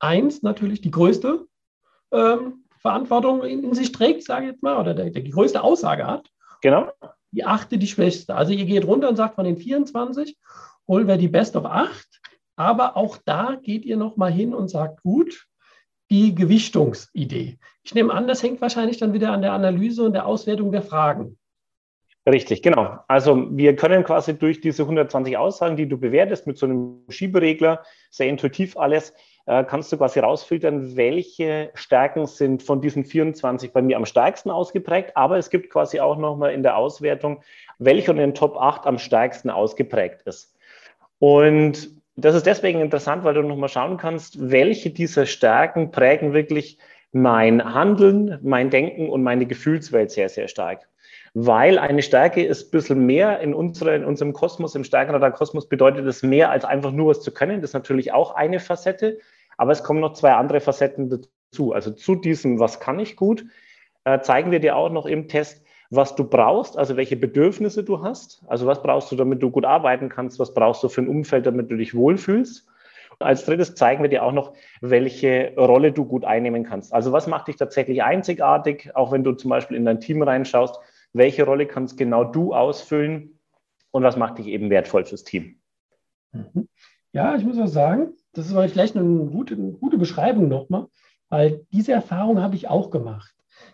eins 0.00 0.42
natürlich 0.42 0.80
die 0.80 0.90
größte 0.90 1.46
ähm, 2.12 2.64
Verantwortung 2.86 3.42
in, 3.42 3.64
in 3.64 3.74
sich 3.74 3.92
trägt, 3.92 4.22
sage 4.24 4.46
ich 4.46 4.52
jetzt 4.52 4.62
mal, 4.62 4.78
oder 4.78 4.94
der, 4.94 5.10
der 5.10 5.22
die 5.22 5.30
größte 5.30 5.62
Aussage 5.62 6.06
hat. 6.06 6.28
Genau. 6.62 6.90
Die 7.32 7.44
achte 7.44 7.78
die 7.78 7.86
schwächste. 7.86 8.34
Also 8.34 8.52
ihr 8.52 8.64
geht 8.64 8.86
runter 8.86 9.08
und 9.08 9.16
sagt 9.16 9.34
von 9.34 9.44
den 9.44 9.56
24, 9.56 10.36
holen 10.86 11.08
wir 11.08 11.16
die 11.16 11.28
Best 11.28 11.56
of 11.56 11.64
8. 11.64 12.06
Aber 12.56 12.96
auch 12.96 13.18
da 13.24 13.56
geht 13.60 13.84
ihr 13.84 13.96
nochmal 13.96 14.32
hin 14.32 14.54
und 14.54 14.68
sagt, 14.68 15.02
gut, 15.02 15.46
die 16.10 16.34
Gewichtungsidee. 16.34 17.58
Ich 17.82 17.94
nehme 17.94 18.14
an, 18.14 18.28
das 18.28 18.42
hängt 18.42 18.60
wahrscheinlich 18.60 18.98
dann 18.98 19.12
wieder 19.12 19.32
an 19.32 19.42
der 19.42 19.52
Analyse 19.52 20.04
und 20.04 20.12
der 20.12 20.26
Auswertung 20.26 20.70
der 20.70 20.82
Fragen. 20.82 21.36
Richtig, 22.28 22.62
genau. 22.62 22.98
Also 23.06 23.56
wir 23.56 23.76
können 23.76 24.02
quasi 24.02 24.36
durch 24.36 24.60
diese 24.60 24.82
120 24.82 25.36
Aussagen, 25.36 25.76
die 25.76 25.88
du 25.88 25.96
bewertest 25.96 26.46
mit 26.46 26.58
so 26.58 26.66
einem 26.66 27.04
Schieberegler, 27.08 27.84
sehr 28.10 28.28
intuitiv 28.28 28.76
alles, 28.76 29.14
kannst 29.46 29.92
du 29.92 29.96
quasi 29.96 30.18
rausfiltern, 30.18 30.96
welche 30.96 31.70
Stärken 31.74 32.26
sind 32.26 32.64
von 32.64 32.80
diesen 32.80 33.04
24 33.04 33.72
bei 33.72 33.80
mir 33.80 33.96
am 33.96 34.04
stärksten 34.04 34.50
ausgeprägt. 34.50 35.16
Aber 35.16 35.38
es 35.38 35.50
gibt 35.50 35.70
quasi 35.70 36.00
auch 36.00 36.18
nochmal 36.18 36.52
in 36.52 36.64
der 36.64 36.76
Auswertung, 36.76 37.42
welche 37.78 38.06
von 38.06 38.16
den 38.16 38.34
Top 38.34 38.56
8 38.56 38.86
am 38.86 38.98
stärksten 38.98 39.50
ausgeprägt 39.50 40.22
ist. 40.22 40.56
Und 41.20 41.90
das 42.16 42.34
ist 42.34 42.46
deswegen 42.46 42.80
interessant, 42.80 43.24
weil 43.24 43.34
du 43.34 43.42
nochmal 43.42 43.68
schauen 43.68 43.98
kannst, 43.98 44.50
welche 44.50 44.90
dieser 44.90 45.26
Stärken 45.26 45.90
prägen 45.90 46.32
wirklich 46.32 46.78
mein 47.12 47.72
Handeln, 47.72 48.38
mein 48.42 48.70
Denken 48.70 49.08
und 49.08 49.22
meine 49.22 49.46
Gefühlswelt 49.46 50.10
sehr, 50.10 50.28
sehr 50.28 50.48
stark. 50.48 50.88
Weil 51.34 51.78
eine 51.78 52.02
Stärke 52.02 52.44
ist 52.44 52.68
ein 52.68 52.70
bisschen 52.70 53.06
mehr 53.06 53.40
in, 53.40 53.54
unserer, 53.54 53.94
in 53.94 54.04
unserem 54.04 54.32
Kosmos, 54.32 54.74
im 54.74 54.84
Stärkenradar-Kosmos 54.84 55.68
bedeutet 55.68 56.06
es 56.06 56.22
mehr 56.22 56.50
als 56.50 56.64
einfach 56.64 56.92
nur 56.92 57.08
was 57.08 57.20
zu 57.20 57.30
können. 57.30 57.60
Das 57.60 57.70
ist 57.70 57.74
natürlich 57.74 58.12
auch 58.12 58.34
eine 58.34 58.58
Facette, 58.58 59.18
aber 59.56 59.72
es 59.72 59.82
kommen 59.82 60.00
noch 60.00 60.12
zwei 60.12 60.32
andere 60.32 60.60
Facetten 60.60 61.08
dazu. 61.08 61.72
Also 61.72 61.90
zu 61.90 62.14
diesem, 62.14 62.58
was 62.58 62.80
kann 62.80 62.98
ich 62.98 63.16
gut, 63.16 63.46
äh, 64.04 64.20
zeigen 64.20 64.50
wir 64.50 64.60
dir 64.60 64.76
auch 64.76 64.90
noch 64.90 65.06
im 65.06 65.28
Test, 65.28 65.64
was 65.90 66.16
du 66.16 66.24
brauchst, 66.24 66.76
also 66.76 66.96
welche 66.96 67.16
Bedürfnisse 67.16 67.84
du 67.84 68.02
hast. 68.02 68.42
Also 68.48 68.66
was 68.66 68.82
brauchst 68.82 69.10
du, 69.12 69.16
damit 69.16 69.42
du 69.42 69.50
gut 69.50 69.64
arbeiten 69.64 70.08
kannst, 70.08 70.38
was 70.38 70.52
brauchst 70.52 70.82
du 70.82 70.88
für 70.88 71.02
ein 71.02 71.08
Umfeld, 71.08 71.46
damit 71.46 71.70
du 71.70 71.76
dich 71.76 71.94
wohlfühlst. 71.94 72.68
Und 73.18 73.26
als 73.26 73.44
drittes 73.44 73.74
zeigen 73.74 74.02
wir 74.02 74.10
dir 74.10 74.24
auch 74.24 74.32
noch, 74.32 74.52
welche 74.80 75.54
Rolle 75.56 75.92
du 75.92 76.04
gut 76.04 76.24
einnehmen 76.24 76.64
kannst. 76.64 76.92
Also 76.92 77.12
was 77.12 77.26
macht 77.26 77.48
dich 77.48 77.56
tatsächlich 77.56 78.02
einzigartig, 78.02 78.94
auch 78.94 79.12
wenn 79.12 79.24
du 79.24 79.32
zum 79.32 79.50
Beispiel 79.50 79.76
in 79.76 79.84
dein 79.84 80.00
Team 80.00 80.22
reinschaust, 80.22 80.78
welche 81.12 81.44
Rolle 81.44 81.66
kannst 81.66 81.96
genau 81.96 82.24
du 82.24 82.52
ausfüllen 82.52 83.38
und 83.90 84.02
was 84.02 84.16
macht 84.16 84.38
dich 84.38 84.48
eben 84.48 84.70
wertvoll 84.70 85.04
fürs 85.04 85.24
Team. 85.24 85.60
Mhm. 86.32 86.68
Ja, 87.12 87.34
ich 87.34 87.44
muss 87.44 87.58
auch 87.58 87.66
sagen, 87.66 88.12
das 88.36 88.46
ist 88.46 88.52
vielleicht 88.72 88.96
eine 88.96 89.26
gute, 89.26 89.54
eine 89.54 89.72
gute 89.72 89.98
Beschreibung 89.98 90.48
nochmal, 90.48 90.86
weil 91.28 91.66
diese 91.72 91.92
Erfahrung 91.92 92.40
habe 92.40 92.54
ich 92.54 92.68
auch 92.68 92.90
gemacht. 92.90 93.32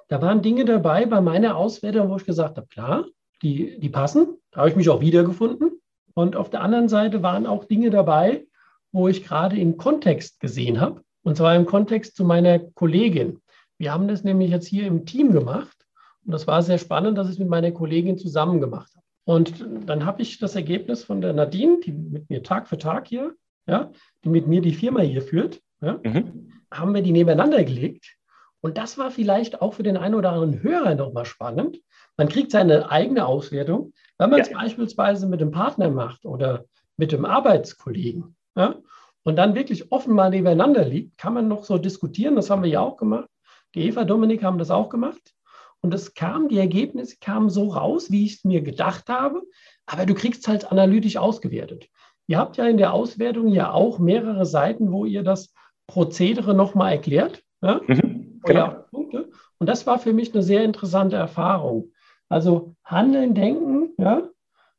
Da 0.09 0.23
waren 0.23 0.43
Dinge 0.43 0.65
dabei 0.65 1.07
bei 1.07 1.21
meiner 1.21 1.57
Auswertung, 1.57 2.09
wo 2.09 2.17
ich 2.17 2.25
gesagt 2.25 2.57
habe, 2.57 2.67
klar, 2.69 3.05
die, 3.43 3.79
die 3.81 3.89
passen. 3.89 4.39
Da 4.51 4.61
habe 4.61 4.71
ich 4.71 4.77
mich 4.77 4.89
auch 4.89 5.01
wiedergefunden. 5.01 5.81
Und 6.15 6.37
auf 6.37 6.51
der 6.51 6.61
anderen 6.61 6.89
Seite 6.89 7.23
waren 7.23 7.47
auch 7.47 7.65
Dinge 7.65 7.91
dabei, 7.91 8.47
wo 8.93 9.09
ich 9.09 9.25
gerade 9.25 9.57
im 9.57 9.77
Kontext 9.77 10.41
gesehen 10.41 10.81
habe. 10.81 11.03
Und 11.23 11.37
zwar 11.37 11.57
im 11.57 11.67
Kontext 11.67 12.17
zu 12.17 12.25
meiner 12.25 12.59
Kollegin. 12.59 13.41
Wir 13.79 13.93
haben 13.93 14.09
das 14.09 14.23
nämlich 14.23 14.51
jetzt 14.51 14.67
hier 14.67 14.87
im 14.87 15.07
Team 15.07 15.33
gemacht. 15.33 15.77
Und 16.25 16.33
das 16.33 16.47
war 16.47 16.63
sehr 16.63 16.79
spannend, 16.79 17.19
dass 17.19 17.27
ich 17.27 17.35
es 17.35 17.39
mit 17.39 17.49
meiner 17.49 17.73
Kollegin 17.73 18.19
zusammen 18.19 18.61
gemacht 18.61 18.93
habe. 18.95 19.07
Und 19.25 19.65
dann 19.87 20.05
habe 20.05 20.23
ich 20.23 20.39
das 20.39 20.57
Ergebnis 20.57 21.05
von 21.05 21.21
der 21.21 21.33
Nadine, 21.33 21.81
die 21.81 21.93
mit 21.93 22.29
mir 22.29 22.43
Tag 22.43 22.69
für 22.69 22.79
Tag 22.79 23.09
hier, 23.09 23.35
ja, 23.67 23.91
die 24.25 24.29
mit 24.29 24.47
mir 24.47 24.61
die 24.61 24.75
Firma 24.75 25.01
hier 25.01 25.23
führt, 25.23 25.61
ja, 25.81 26.01
mhm. 26.03 26.53
haben 26.71 26.95
wir 26.95 27.03
die 27.03 27.13
nebeneinander 27.13 27.65
gelegt 27.65 28.17
und 28.63 28.79
das 28.79 28.97
war 28.97 29.11
vielleicht 29.11 29.61
auch 29.61 29.75
für 29.75 29.83
den 29.83 29.97
einen 29.97 30.15
oder 30.15 30.31
anderen 30.31 30.63
Hörer 30.63 30.95
nochmal 30.95 31.27
spannend. 31.27 31.81
Man 32.17 32.29
kriegt 32.29 32.53
seine 32.53 32.91
eigene 32.91 33.27
Auswertung, 33.27 33.93
wenn 34.19 34.31
man 34.31 34.41
es 34.41 34.51
ja. 34.51 34.59
beispielsweise 34.59 35.27
mit 35.27 35.41
dem 35.41 35.51
Partner 35.51 35.91
macht 35.91 36.25
oder 36.25 36.65
mit 36.97 37.11
dem 37.11 37.25
Arbeitskollegen. 37.25 38.37
Ja? 38.57 38.77
Und 39.25 39.37
dann 39.37 39.57
wirklich 39.57 39.91
offen 39.91 40.15
mal 40.15 40.31
nebeneinander 40.31 40.85
liegt, 40.85 41.19
kann 41.19 41.35
man 41.35 41.49
noch 41.49 41.65
so 41.65 41.77
diskutieren. 41.77 42.37
Das 42.37 42.51
haben 42.51 42.63
wir 42.63 42.71
ja 42.71 42.81
auch 42.81 42.97
gemacht. 42.97 43.29
Die 43.75 43.83
Eva, 43.87 44.05
Dominik 44.05 44.45
haben 44.45 44.59
das 44.59 44.71
auch 44.71 44.89
gemacht. 44.89 45.35
Und 45.81 45.93
es 45.93 46.15
kam, 46.15 46.49
die 46.49 46.59
Ergebnisse 46.59 47.17
kamen 47.21 47.51
so 47.51 47.69
raus, 47.71 48.13
wie 48.13 48.25
ich 48.25 48.37
es 48.37 48.45
mir 48.45 48.63
gedacht 48.63 49.09
habe. 49.09 49.43
Aber 49.87 50.07
du 50.07 50.15
kriegst 50.15 50.43
es 50.43 50.49
halt 50.49 50.71
analytisch 50.71 51.17
ausgewertet. 51.17 51.89
Ihr 52.27 52.39
habt 52.39 52.57
ja 52.57 52.67
in 52.67 52.77
der 52.77 52.93
Auswertung 52.93 53.49
ja 53.49 53.73
auch 53.73 53.99
mehrere 53.99 54.47
Seiten, 54.47 54.93
wo 54.93 55.05
ihr 55.05 55.23
das 55.23 55.53
Prozedere 55.87 56.55
nochmal 56.55 56.93
erklärt. 56.93 57.43
Ja? 57.61 57.81
Mhm 57.87 58.23
genau. 58.45 58.85
Punkte. 58.91 59.31
Und 59.59 59.67
das 59.69 59.87
war 59.87 59.99
für 59.99 60.13
mich 60.13 60.33
eine 60.35 60.43
sehr 60.43 60.65
interessante 60.65 61.17
Erfahrung. 61.17 61.93
Also 62.29 62.75
Handeln, 62.85 63.35
Denken, 63.35 63.91
ja, 63.99 64.29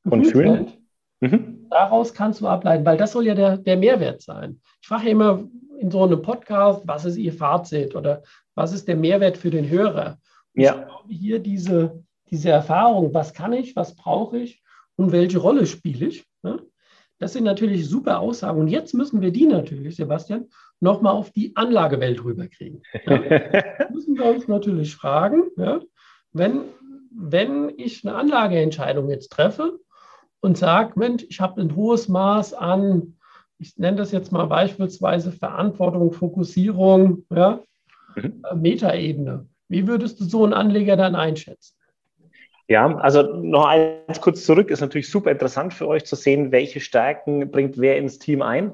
und 0.03 0.25
fühlen. 0.25 0.73
Mhm. 1.21 1.67
Daraus 1.69 2.13
kannst 2.13 2.41
du 2.41 2.47
ableiten, 2.47 2.85
weil 2.85 2.97
das 2.97 3.13
soll 3.13 3.25
ja 3.25 3.35
der, 3.35 3.57
der 3.57 3.77
Mehrwert 3.77 4.21
sein. 4.21 4.59
Ich 4.81 4.87
frage 4.87 5.05
ja 5.05 5.11
immer 5.11 5.43
in 5.79 5.89
so 5.89 6.03
einem 6.03 6.21
Podcast, 6.21 6.81
was 6.85 7.05
ist 7.05 7.17
Ihr 7.17 7.33
Fazit 7.33 7.95
oder 7.95 8.21
was 8.55 8.73
ist 8.73 8.87
der 8.87 8.95
Mehrwert 8.95 9.37
für 9.37 9.49
den 9.49 9.69
Hörer? 9.69 10.17
Und 10.55 10.61
ja. 10.61 10.79
Ich 10.79 10.85
glaube, 10.85 11.13
hier 11.13 11.39
diese, 11.39 12.03
diese 12.29 12.49
Erfahrung, 12.49 13.13
was 13.13 13.33
kann 13.33 13.53
ich, 13.53 13.75
was 13.75 13.95
brauche 13.95 14.39
ich 14.39 14.61
und 14.95 15.11
welche 15.11 15.39
Rolle 15.39 15.65
spiele 15.65 16.07
ich? 16.07 16.25
Das 17.23 17.31
sind 17.31 17.45
natürlich 17.45 17.87
super 17.87 18.19
Aussagen. 18.19 18.59
Und 18.59 18.67
jetzt 18.67 18.93
müssen 18.93 19.21
wir 19.21 19.31
die 19.31 19.45
natürlich, 19.45 19.95
Sebastian, 19.95 20.49
nochmal 20.81 21.13
auf 21.13 21.31
die 21.31 21.55
Anlagewelt 21.55 22.21
rüberkriegen. 22.21 22.83
Ja? 23.05 23.87
müssen 23.93 24.17
wir 24.17 24.25
uns 24.25 24.49
natürlich 24.49 24.93
fragen, 24.93 25.43
ja, 25.55 25.79
wenn, 26.33 26.63
wenn 27.11 27.71
ich 27.77 28.05
eine 28.05 28.17
Anlageentscheidung 28.17 29.09
jetzt 29.09 29.31
treffe 29.31 29.79
und 30.41 30.57
sage, 30.57 30.99
Mensch, 30.99 31.25
ich 31.29 31.39
habe 31.39 31.61
ein 31.61 31.77
hohes 31.77 32.09
Maß 32.09 32.55
an, 32.55 33.15
ich 33.57 33.77
nenne 33.77 33.95
das 33.95 34.11
jetzt 34.11 34.33
mal 34.33 34.47
beispielsweise 34.47 35.31
Verantwortung, 35.31 36.11
Fokussierung, 36.11 37.23
ja, 37.33 37.61
mhm. 38.17 38.43
Metaebene. 38.55 39.47
Wie 39.69 39.87
würdest 39.87 40.19
du 40.19 40.25
so 40.25 40.43
einen 40.43 40.51
Anleger 40.51 40.97
dann 40.97 41.15
einschätzen? 41.15 41.73
Ja, 42.67 42.95
also 42.97 43.23
noch 43.23 43.65
eins 43.65 44.21
kurz 44.21 44.45
zurück, 44.45 44.69
ist 44.69 44.81
natürlich 44.81 45.09
super 45.09 45.31
interessant 45.31 45.73
für 45.73 45.87
euch 45.87 46.05
zu 46.05 46.15
sehen, 46.15 46.51
welche 46.51 46.79
Stärken 46.79 47.51
bringt 47.51 47.77
wer 47.77 47.97
ins 47.97 48.19
Team 48.19 48.41
ein. 48.41 48.73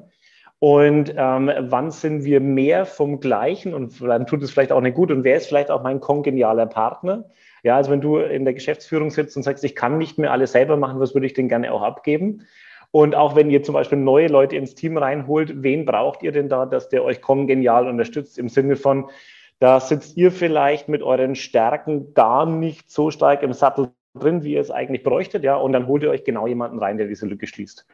Und 0.60 1.14
ähm, 1.16 1.50
wann 1.58 1.90
sind 1.90 2.24
wir 2.24 2.38
mehr 2.40 2.84
vom 2.84 3.18
Gleichen 3.18 3.72
und 3.72 4.00
dann 4.00 4.26
tut 4.26 4.42
es 4.42 4.50
vielleicht 4.50 4.72
auch 4.72 4.82
nicht 4.82 4.94
gut 4.94 5.10
und 5.10 5.24
wer 5.24 5.36
ist 5.36 5.46
vielleicht 5.46 5.70
auch 5.70 5.82
mein 5.82 6.00
kongenialer 6.00 6.66
Partner? 6.66 7.24
Ja, 7.62 7.76
also 7.76 7.90
wenn 7.90 8.02
du 8.02 8.18
in 8.18 8.44
der 8.44 8.54
Geschäftsführung 8.54 9.10
sitzt 9.10 9.36
und 9.36 9.42
sagst, 9.42 9.64
ich 9.64 9.74
kann 9.74 9.98
nicht 9.98 10.18
mehr 10.18 10.32
alles 10.32 10.52
selber 10.52 10.76
machen, 10.76 11.00
was 11.00 11.14
würde 11.14 11.26
ich 11.26 11.32
denn 11.32 11.48
gerne 11.48 11.72
auch 11.72 11.82
abgeben? 11.82 12.46
Und 12.90 13.14
auch 13.14 13.36
wenn 13.36 13.50
ihr 13.50 13.62
zum 13.62 13.72
Beispiel 13.72 13.98
neue 13.98 14.26
Leute 14.26 14.56
ins 14.56 14.74
Team 14.74 14.98
reinholt, 14.98 15.62
wen 15.62 15.84
braucht 15.84 16.22
ihr 16.22 16.32
denn 16.32 16.48
da, 16.48 16.66
dass 16.66 16.88
der 16.88 17.04
euch 17.04 17.22
kongenial 17.22 17.88
unterstützt 17.88 18.38
im 18.38 18.48
Sinne 18.48 18.76
von, 18.76 19.08
da 19.60 19.78
sitzt 19.78 20.16
ihr 20.16 20.32
vielleicht 20.32 20.88
mit 20.88 21.02
euren 21.02 21.34
Stärken 21.36 22.14
gar 22.14 22.46
nicht 22.46 22.90
so 22.90 23.10
stark 23.10 23.42
im 23.42 23.52
Sattel 23.52 23.90
drin, 24.18 24.42
wie 24.42 24.54
ihr 24.54 24.60
es 24.60 24.70
eigentlich 24.70 25.04
bräuchtet, 25.04 25.44
ja, 25.44 25.54
und 25.54 25.72
dann 25.72 25.86
holt 25.86 26.02
ihr 26.02 26.10
euch 26.10 26.24
genau 26.24 26.46
jemanden 26.46 26.78
rein, 26.78 26.98
der 26.98 27.06
diese 27.06 27.26
Lücke 27.26 27.46
schließt. 27.46 27.86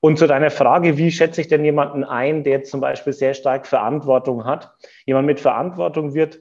Und 0.00 0.18
zu 0.18 0.26
deiner 0.26 0.50
Frage, 0.50 0.96
wie 0.96 1.10
schätze 1.10 1.40
ich 1.40 1.48
denn 1.48 1.64
jemanden 1.64 2.04
ein, 2.04 2.44
der 2.44 2.62
zum 2.62 2.80
Beispiel 2.80 3.12
sehr 3.12 3.34
stark 3.34 3.66
Verantwortung 3.66 4.44
hat? 4.44 4.72
Jemand 5.06 5.26
mit 5.26 5.40
Verantwortung 5.40 6.14
wird 6.14 6.38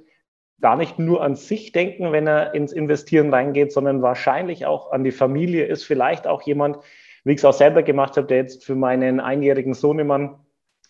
gar 0.62 0.76
nicht 0.76 1.00
nur 1.00 1.24
an 1.24 1.36
sich 1.36 1.72
denken, 1.72 2.12
wenn 2.12 2.28
er 2.28 2.54
ins 2.54 2.72
Investieren 2.72 3.34
reingeht, 3.34 3.72
sondern 3.72 4.02
wahrscheinlich 4.02 4.66
auch 4.66 4.92
an 4.92 5.04
die 5.04 5.12
Familie, 5.12 5.66
ist 5.66 5.84
vielleicht 5.84 6.28
auch 6.28 6.44
jemand, 6.44 6.78
wie 7.24 7.32
ich 7.32 7.38
es 7.38 7.46
auch 7.46 7.54
selber 7.54 7.82
gemacht 7.82 8.18
habe, 8.18 8.28
der 8.28 8.38
jetzt 8.38 8.64
für 8.64 8.76
meinen 8.76 9.20
einjährigen 9.20 9.74
Sohnemann 9.74 10.40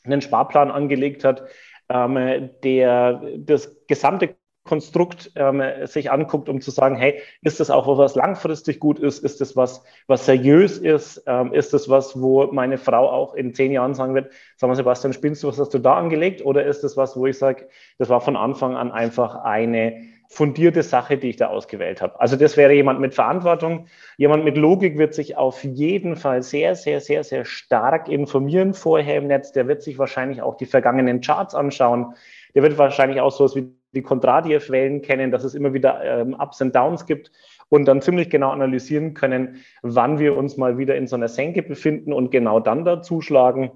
einen 0.04 0.22
Sparplan 0.22 0.72
angelegt 0.72 1.24
hat, 1.24 1.44
ähm, 1.90 2.50
der 2.64 3.22
das 3.38 3.76
gesamte 3.88 4.36
Konstrukt 4.66 5.32
ähm, 5.36 5.62
sich 5.86 6.12
anguckt, 6.12 6.50
um 6.50 6.60
zu 6.60 6.72
sagen, 6.72 6.96
hey, 6.96 7.22
ist 7.44 7.60
das 7.60 7.70
auch 7.70 7.88
was 8.00 8.16
langfristig 8.16 8.80
gut 8.80 8.98
ist? 8.98 9.24
Ist 9.24 9.40
das 9.40 9.56
was, 9.56 9.84
was 10.08 10.26
seriös 10.26 10.80
ist? 10.80 11.24
Ähm, 11.28 11.54
ist 11.54 11.74
das 11.74 11.88
was, 11.88 12.20
wo 12.20 12.48
meine 12.52 12.80
Frau 12.80 13.08
auch 13.10 13.36
in 13.36 13.54
zehn 13.54 13.72
Jahren 13.72 13.94
sagen 13.94 14.16
wird, 14.16 14.32
sag 14.58 14.68
mal, 14.68 14.76
Sebastian, 14.76 15.14
spinnst 15.14 15.44
du, 15.44 15.48
was 15.48 15.60
hast 15.60 15.74
du 15.76 15.80
da 15.80 15.94
angelegt? 15.94 16.44
Oder 16.44 16.66
ist 16.66 16.84
das 16.84 16.98
was, 16.98 17.16
wo 17.16 17.28
ich 17.28 17.38
sage, 17.38 17.70
das 18.00 18.10
war 18.10 18.22
von 18.22 18.36
Anfang 18.36 18.76
an 18.76 18.92
einfach 18.92 19.36
eine 19.44 20.02
fundierte 20.30 20.84
Sache, 20.84 21.18
die 21.18 21.30
ich 21.30 21.38
da 21.38 21.48
ausgewählt 21.48 22.02
habe. 22.02 22.20
Also 22.20 22.36
das 22.36 22.58
wäre 22.58 22.74
jemand 22.74 23.00
mit 23.00 23.14
Verantwortung. 23.14 23.88
Jemand 24.18 24.44
mit 24.44 24.58
Logik 24.58 24.98
wird 24.98 25.14
sich 25.14 25.38
auf 25.38 25.64
jeden 25.64 26.16
Fall 26.16 26.44
sehr, 26.44 26.76
sehr, 26.76 27.02
sehr, 27.02 27.24
sehr 27.24 27.46
stark 27.46 28.08
informieren 28.08 28.74
vorher 28.74 29.18
im 29.18 29.28
Netz. 29.28 29.52
Der 29.52 29.68
wird 29.68 29.82
sich 29.82 29.98
wahrscheinlich 29.98 30.42
auch 30.42 30.58
die 30.58 30.66
vergangenen 30.66 31.22
Charts 31.22 31.56
anschauen. 31.56 32.16
Der 32.54 32.64
wird 32.64 32.78
wahrscheinlich 32.78 33.22
auch 33.22 33.32
sowas 33.32 33.56
wie 33.56 33.72
die 33.94 34.02
Kondratiev-Wellen 34.02 35.02
kennen, 35.02 35.32
dass 35.32 35.44
es 35.44 35.56
immer 35.56 35.74
wieder 35.74 36.04
ähm, 36.04 36.36
Ups 36.38 36.62
und 36.62 36.76
Downs 36.76 37.06
gibt 37.06 37.32
und 37.70 37.86
dann 37.86 38.02
ziemlich 38.02 38.30
genau 38.30 38.52
analysieren 38.52 39.14
können, 39.14 39.64
wann 39.82 40.20
wir 40.20 40.38
uns 40.38 40.58
mal 40.58 40.78
wieder 40.78 40.96
in 40.96 41.08
so 41.08 41.16
einer 41.16 41.28
Senke 41.28 41.64
befinden 41.64 42.14
und 42.14 42.32
genau 42.32 42.60
dann 42.60 42.86
da 42.86 43.02
zuschlagen. 43.02 43.72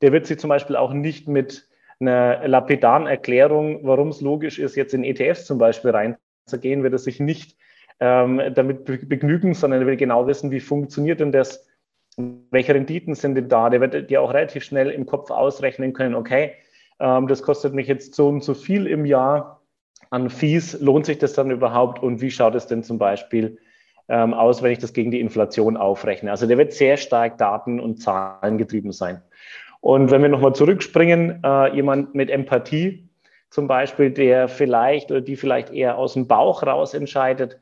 Der 0.00 0.12
wird 0.12 0.26
sich 0.26 0.38
zum 0.38 0.48
Beispiel 0.48 0.76
auch 0.76 0.92
nicht 0.92 1.28
mit 1.28 1.67
einer 2.00 2.46
lapidaren 2.46 3.06
Erklärung, 3.06 3.80
warum 3.82 4.08
es 4.08 4.20
logisch 4.20 4.58
ist, 4.58 4.76
jetzt 4.76 4.94
in 4.94 5.04
ETFs 5.04 5.46
zum 5.46 5.58
Beispiel 5.58 5.90
reinzugehen, 5.90 6.82
wird 6.82 6.92
er 6.92 6.98
sich 6.98 7.20
nicht 7.20 7.56
ähm, 8.00 8.40
damit 8.54 8.84
begnügen, 8.84 9.54
sondern 9.54 9.80
er 9.80 9.86
will 9.86 9.96
genau 9.96 10.26
wissen, 10.26 10.50
wie 10.50 10.60
funktioniert 10.60 11.20
denn 11.20 11.32
das, 11.32 11.66
welche 12.16 12.74
Renditen 12.74 13.14
sind 13.14 13.34
denn 13.34 13.48
da. 13.48 13.70
Der 13.70 13.80
wird 13.80 14.10
dir 14.10 14.22
auch 14.22 14.32
relativ 14.32 14.64
schnell 14.64 14.90
im 14.90 15.06
Kopf 15.06 15.30
ausrechnen 15.30 15.92
können, 15.92 16.14
okay, 16.14 16.52
ähm, 17.00 17.26
das 17.26 17.42
kostet 17.42 17.74
mich 17.74 17.88
jetzt 17.88 18.14
so 18.14 18.28
und 18.28 18.42
so 18.42 18.54
viel 18.54 18.86
im 18.86 19.04
Jahr 19.04 19.62
an 20.10 20.30
Fees, 20.30 20.80
lohnt 20.80 21.06
sich 21.06 21.18
das 21.18 21.32
dann 21.32 21.50
überhaupt 21.50 22.02
und 22.02 22.20
wie 22.20 22.30
schaut 22.30 22.54
es 22.54 22.66
denn 22.66 22.82
zum 22.82 22.98
Beispiel 22.98 23.58
ähm, 24.08 24.32
aus, 24.32 24.62
wenn 24.62 24.72
ich 24.72 24.78
das 24.78 24.92
gegen 24.92 25.10
die 25.10 25.20
Inflation 25.20 25.76
aufrechne. 25.76 26.30
Also 26.30 26.46
der 26.46 26.58
wird 26.58 26.72
sehr 26.72 26.96
stark 26.96 27.38
daten- 27.38 27.80
und 27.80 28.00
zahlengetrieben 28.00 28.92
sein. 28.92 29.22
Und 29.80 30.10
wenn 30.10 30.22
wir 30.22 30.28
nochmal 30.28 30.54
zurückspringen, 30.54 31.42
äh, 31.44 31.74
jemand 31.74 32.14
mit 32.14 32.30
Empathie 32.30 33.08
zum 33.50 33.68
Beispiel, 33.68 34.10
der 34.10 34.48
vielleicht 34.48 35.10
oder 35.10 35.20
die 35.20 35.36
vielleicht 35.36 35.72
eher 35.72 35.96
aus 35.96 36.14
dem 36.14 36.26
Bauch 36.26 36.62
raus 36.62 36.94
entscheidet, 36.94 37.58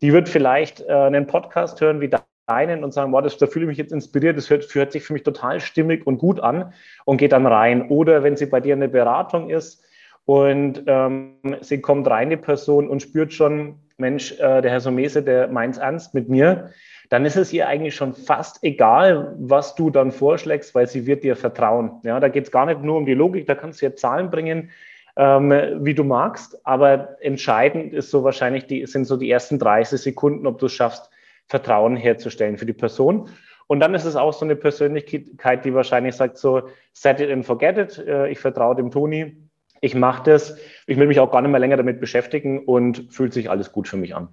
die 0.00 0.12
wird 0.12 0.28
vielleicht 0.28 0.80
äh, 0.82 0.92
einen 0.92 1.26
Podcast 1.26 1.80
hören 1.80 2.00
wie 2.00 2.10
deinen 2.46 2.82
und 2.82 2.92
sagen, 2.92 3.12
wow, 3.12 3.22
das, 3.22 3.36
da 3.36 3.46
fühle 3.46 3.64
ich 3.64 3.68
mich 3.68 3.78
jetzt 3.78 3.92
inspiriert, 3.92 4.36
das 4.36 4.48
hört, 4.50 4.74
hört 4.74 4.92
sich 4.92 5.04
für 5.04 5.12
mich 5.12 5.22
total 5.22 5.60
stimmig 5.60 6.06
und 6.06 6.18
gut 6.18 6.40
an 6.40 6.72
und 7.04 7.18
geht 7.18 7.32
dann 7.32 7.46
rein. 7.46 7.88
Oder 7.88 8.22
wenn 8.22 8.36
sie 8.36 8.46
bei 8.46 8.60
dir 8.60 8.74
eine 8.74 8.88
Beratung 8.88 9.50
ist 9.50 9.84
und 10.24 10.82
ähm, 10.86 11.36
sie 11.60 11.80
kommt 11.80 12.08
rein, 12.08 12.30
die 12.30 12.36
Person, 12.36 12.88
und 12.88 13.02
spürt 13.02 13.32
schon, 13.32 13.76
Mensch, 13.98 14.32
äh, 14.32 14.62
der 14.62 14.70
Herr 14.70 14.80
Somese, 14.80 15.22
der 15.22 15.48
meint 15.48 15.74
es 15.74 15.80
ernst 15.80 16.14
mit 16.14 16.28
mir, 16.28 16.70
dann 17.08 17.24
ist 17.24 17.36
es 17.36 17.52
ihr 17.52 17.68
eigentlich 17.68 17.94
schon 17.94 18.12
fast 18.12 18.62
egal, 18.62 19.34
was 19.38 19.74
du 19.74 19.90
dann 19.90 20.12
vorschlägst, 20.12 20.74
weil 20.74 20.86
sie 20.86 21.06
wird 21.06 21.24
dir 21.24 21.36
vertrauen. 21.36 22.00
Ja, 22.02 22.20
da 22.20 22.28
geht 22.28 22.44
es 22.44 22.50
gar 22.50 22.66
nicht 22.66 22.82
nur 22.82 22.96
um 22.96 23.06
die 23.06 23.14
Logik, 23.14 23.46
da 23.46 23.54
kannst 23.54 23.80
du 23.80 23.86
ja 23.86 23.94
Zahlen 23.94 24.30
bringen, 24.30 24.70
ähm, 25.16 25.50
wie 25.80 25.94
du 25.94 26.04
magst, 26.04 26.64
aber 26.66 27.16
entscheidend 27.20 27.92
ist 27.92 28.10
so 28.10 28.24
wahrscheinlich 28.24 28.66
die, 28.66 28.86
sind 28.86 29.06
so 29.06 29.16
die 29.16 29.30
ersten 29.30 29.58
30 29.58 30.00
Sekunden, 30.00 30.46
ob 30.46 30.58
du 30.58 30.66
es 30.66 30.72
schaffst, 30.72 31.10
Vertrauen 31.46 31.96
herzustellen 31.96 32.58
für 32.58 32.66
die 32.66 32.74
Person. 32.74 33.30
Und 33.68 33.80
dann 33.80 33.94
ist 33.94 34.04
es 34.04 34.16
auch 34.16 34.32
so 34.32 34.44
eine 34.44 34.56
Persönlichkeit, 34.56 35.64
die 35.64 35.74
wahrscheinlich 35.74 36.14
sagt 36.14 36.36
so, 36.36 36.62
set 36.92 37.20
it 37.20 37.30
and 37.30 37.44
forget 37.44 37.78
it, 37.78 38.06
äh, 38.06 38.28
ich 38.28 38.38
vertraue 38.38 38.76
dem 38.76 38.90
Toni, 38.90 39.36
ich 39.80 39.94
mache 39.94 40.24
das, 40.24 40.58
ich 40.86 40.98
will 40.98 41.06
mich 41.06 41.20
auch 41.20 41.30
gar 41.30 41.40
nicht 41.40 41.50
mehr 41.50 41.60
länger 41.60 41.76
damit 41.78 42.00
beschäftigen 42.00 42.64
und 42.64 43.12
fühlt 43.12 43.32
sich 43.32 43.48
alles 43.48 43.72
gut 43.72 43.88
für 43.88 43.96
mich 43.96 44.14
an 44.14 44.28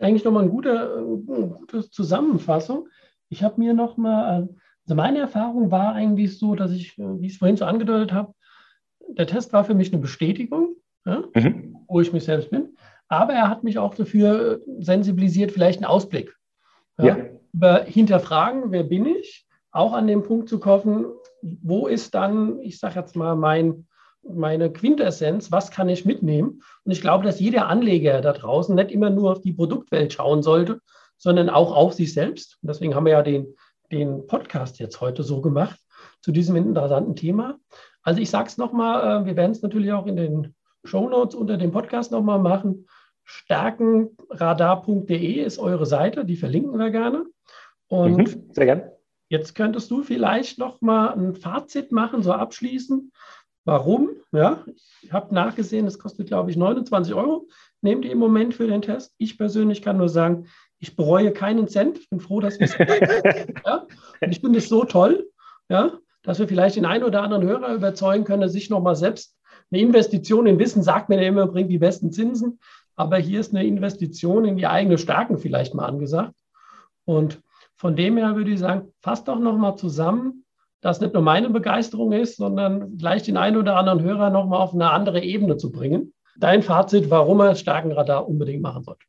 eigentlich 0.00 0.24
nochmal 0.24 0.42
eine 0.42 0.50
gute, 0.50 0.94
eine 0.96 1.48
gute 1.48 1.90
Zusammenfassung. 1.90 2.88
Ich 3.28 3.42
habe 3.42 3.60
mir 3.60 3.74
nochmal, 3.74 4.48
also 4.84 4.94
meine 4.94 5.18
Erfahrung 5.18 5.70
war 5.70 5.94
eigentlich 5.94 6.38
so, 6.38 6.54
dass 6.54 6.72
ich, 6.72 6.98
wie 6.98 7.26
ich 7.26 7.32
es 7.32 7.38
vorhin 7.38 7.56
so 7.56 7.64
angedeutet 7.64 8.12
habe, 8.12 8.34
der 9.08 9.26
Test 9.26 9.52
war 9.52 9.64
für 9.64 9.74
mich 9.74 9.92
eine 9.92 10.00
Bestätigung, 10.00 10.76
ja, 11.04 11.24
mhm. 11.34 11.76
wo 11.88 12.00
ich 12.00 12.12
mich 12.12 12.24
selbst 12.24 12.50
bin. 12.50 12.76
Aber 13.08 13.32
er 13.32 13.48
hat 13.48 13.64
mich 13.64 13.78
auch 13.78 13.94
dafür 13.94 14.60
sensibilisiert, 14.78 15.52
vielleicht 15.52 15.78
einen 15.78 15.90
Ausblick. 15.90 16.36
Ja, 16.98 17.04
ja. 17.04 17.16
Über 17.52 17.82
hinterfragen, 17.82 18.70
wer 18.70 18.84
bin 18.84 19.06
ich, 19.06 19.46
auch 19.72 19.92
an 19.92 20.06
den 20.06 20.22
Punkt 20.22 20.48
zu 20.48 20.60
kommen, 20.60 21.06
wo 21.42 21.86
ist 21.86 22.14
dann, 22.14 22.60
ich 22.60 22.78
sage 22.78 22.98
jetzt 22.98 23.16
mal, 23.16 23.34
mein 23.34 23.86
meine 24.22 24.72
Quintessenz, 24.72 25.50
was 25.50 25.70
kann 25.70 25.88
ich 25.88 26.04
mitnehmen? 26.04 26.62
Und 26.84 26.92
ich 26.92 27.00
glaube, 27.00 27.24
dass 27.24 27.40
jeder 27.40 27.68
Anleger 27.68 28.20
da 28.20 28.32
draußen 28.32 28.74
nicht 28.74 28.90
immer 28.90 29.10
nur 29.10 29.32
auf 29.32 29.40
die 29.40 29.52
Produktwelt 29.52 30.12
schauen 30.12 30.42
sollte, 30.42 30.80
sondern 31.16 31.50
auch 31.50 31.74
auf 31.74 31.94
sich 31.94 32.12
selbst. 32.12 32.58
Und 32.62 32.68
deswegen 32.68 32.94
haben 32.94 33.06
wir 33.06 33.12
ja 33.12 33.22
den, 33.22 33.54
den 33.90 34.26
Podcast 34.26 34.78
jetzt 34.78 35.00
heute 35.00 35.22
so 35.22 35.40
gemacht 35.40 35.78
zu 36.22 36.32
diesem 36.32 36.56
interessanten 36.56 37.14
Thema. 37.16 37.58
Also 38.02 38.20
ich 38.20 38.28
sage 38.30 38.48
es 38.48 38.56
nochmal, 38.56 39.22
äh, 39.22 39.26
wir 39.26 39.36
werden 39.36 39.52
es 39.52 39.62
natürlich 39.62 39.92
auch 39.92 40.06
in 40.06 40.16
den 40.16 40.54
Show 40.84 41.08
Notes 41.08 41.34
unter 41.34 41.56
dem 41.56 41.72
Podcast 41.72 42.12
nochmal 42.12 42.38
machen. 42.38 42.86
Stärkenradar.de 43.24 45.42
ist 45.42 45.58
eure 45.58 45.86
Seite, 45.86 46.24
die 46.24 46.36
verlinken 46.36 46.78
wir 46.78 46.90
gerne. 46.90 47.24
Und 47.88 48.16
mhm, 48.16 48.50
sehr 48.52 48.66
gerne. 48.66 48.92
Jetzt 49.28 49.54
könntest 49.54 49.90
du 49.92 50.02
vielleicht 50.02 50.58
nochmal 50.58 51.12
ein 51.12 51.36
Fazit 51.36 51.92
machen, 51.92 52.22
so 52.22 52.32
abschließen. 52.32 53.12
Warum? 53.70 54.10
Ja, 54.32 54.64
ich 55.00 55.12
habe 55.12 55.32
nachgesehen, 55.32 55.86
es 55.86 56.00
kostet, 56.00 56.26
glaube 56.26 56.50
ich, 56.50 56.56
29 56.56 57.14
Euro. 57.14 57.46
Nehmt 57.82 58.04
ihr 58.04 58.10
im 58.10 58.18
Moment 58.18 58.52
für 58.52 58.66
den 58.66 58.82
Test. 58.82 59.14
Ich 59.16 59.38
persönlich 59.38 59.80
kann 59.80 59.96
nur 59.96 60.08
sagen, 60.08 60.46
ich 60.80 60.96
bereue 60.96 61.30
keinen 61.30 61.68
Cent. 61.68 61.96
Ich 61.96 62.10
bin 62.10 62.18
froh, 62.18 62.40
dass 62.40 62.58
wir 62.58 62.64
es 62.64 62.76
ja? 63.64 63.86
Und 64.20 64.32
ich 64.32 64.40
finde 64.40 64.58
es 64.58 64.68
so 64.68 64.82
toll, 64.82 65.30
ja, 65.68 65.92
dass 66.24 66.40
wir 66.40 66.48
vielleicht 66.48 66.74
den 66.74 66.84
einen 66.84 67.04
oder 67.04 67.22
anderen 67.22 67.44
Hörer 67.44 67.72
überzeugen 67.72 68.24
können, 68.24 68.48
sich 68.48 68.70
nochmal 68.70 68.96
selbst 68.96 69.36
eine 69.70 69.80
Investition 69.80 70.48
in 70.48 70.58
Wissen, 70.58 70.82
sagt 70.82 71.08
mir 71.08 71.22
ja 71.22 71.28
immer, 71.28 71.46
bringt 71.46 71.70
die 71.70 71.78
besten 71.78 72.10
Zinsen. 72.10 72.58
Aber 72.96 73.18
hier 73.18 73.38
ist 73.38 73.54
eine 73.54 73.64
Investition 73.64 74.46
in 74.46 74.56
die 74.56 74.66
eigene 74.66 74.98
Stärken 74.98 75.38
vielleicht 75.38 75.76
mal 75.76 75.86
angesagt. 75.86 76.34
Und 77.04 77.40
von 77.76 77.94
dem 77.94 78.16
her 78.16 78.34
würde 78.34 78.50
ich 78.50 78.58
sagen, 78.58 78.92
fasst 79.00 79.28
doch 79.28 79.38
nochmal 79.38 79.76
zusammen, 79.76 80.44
das 80.80 81.00
nicht 81.00 81.14
nur 81.14 81.22
meine 81.22 81.50
Begeisterung 81.50 82.12
ist, 82.12 82.36
sondern 82.36 82.96
gleich 82.96 83.22
den 83.22 83.36
einen 83.36 83.56
oder 83.56 83.76
anderen 83.76 84.02
Hörer 84.02 84.30
nochmal 84.30 84.60
auf 84.60 84.74
eine 84.74 84.90
andere 84.90 85.20
Ebene 85.22 85.56
zu 85.56 85.70
bringen. 85.70 86.12
Dein 86.38 86.62
Fazit, 86.62 87.10
warum 87.10 87.40
er 87.40 87.54
Stärkenradar 87.54 88.28
unbedingt 88.28 88.62
machen 88.62 88.82
sollte. 88.82 89.04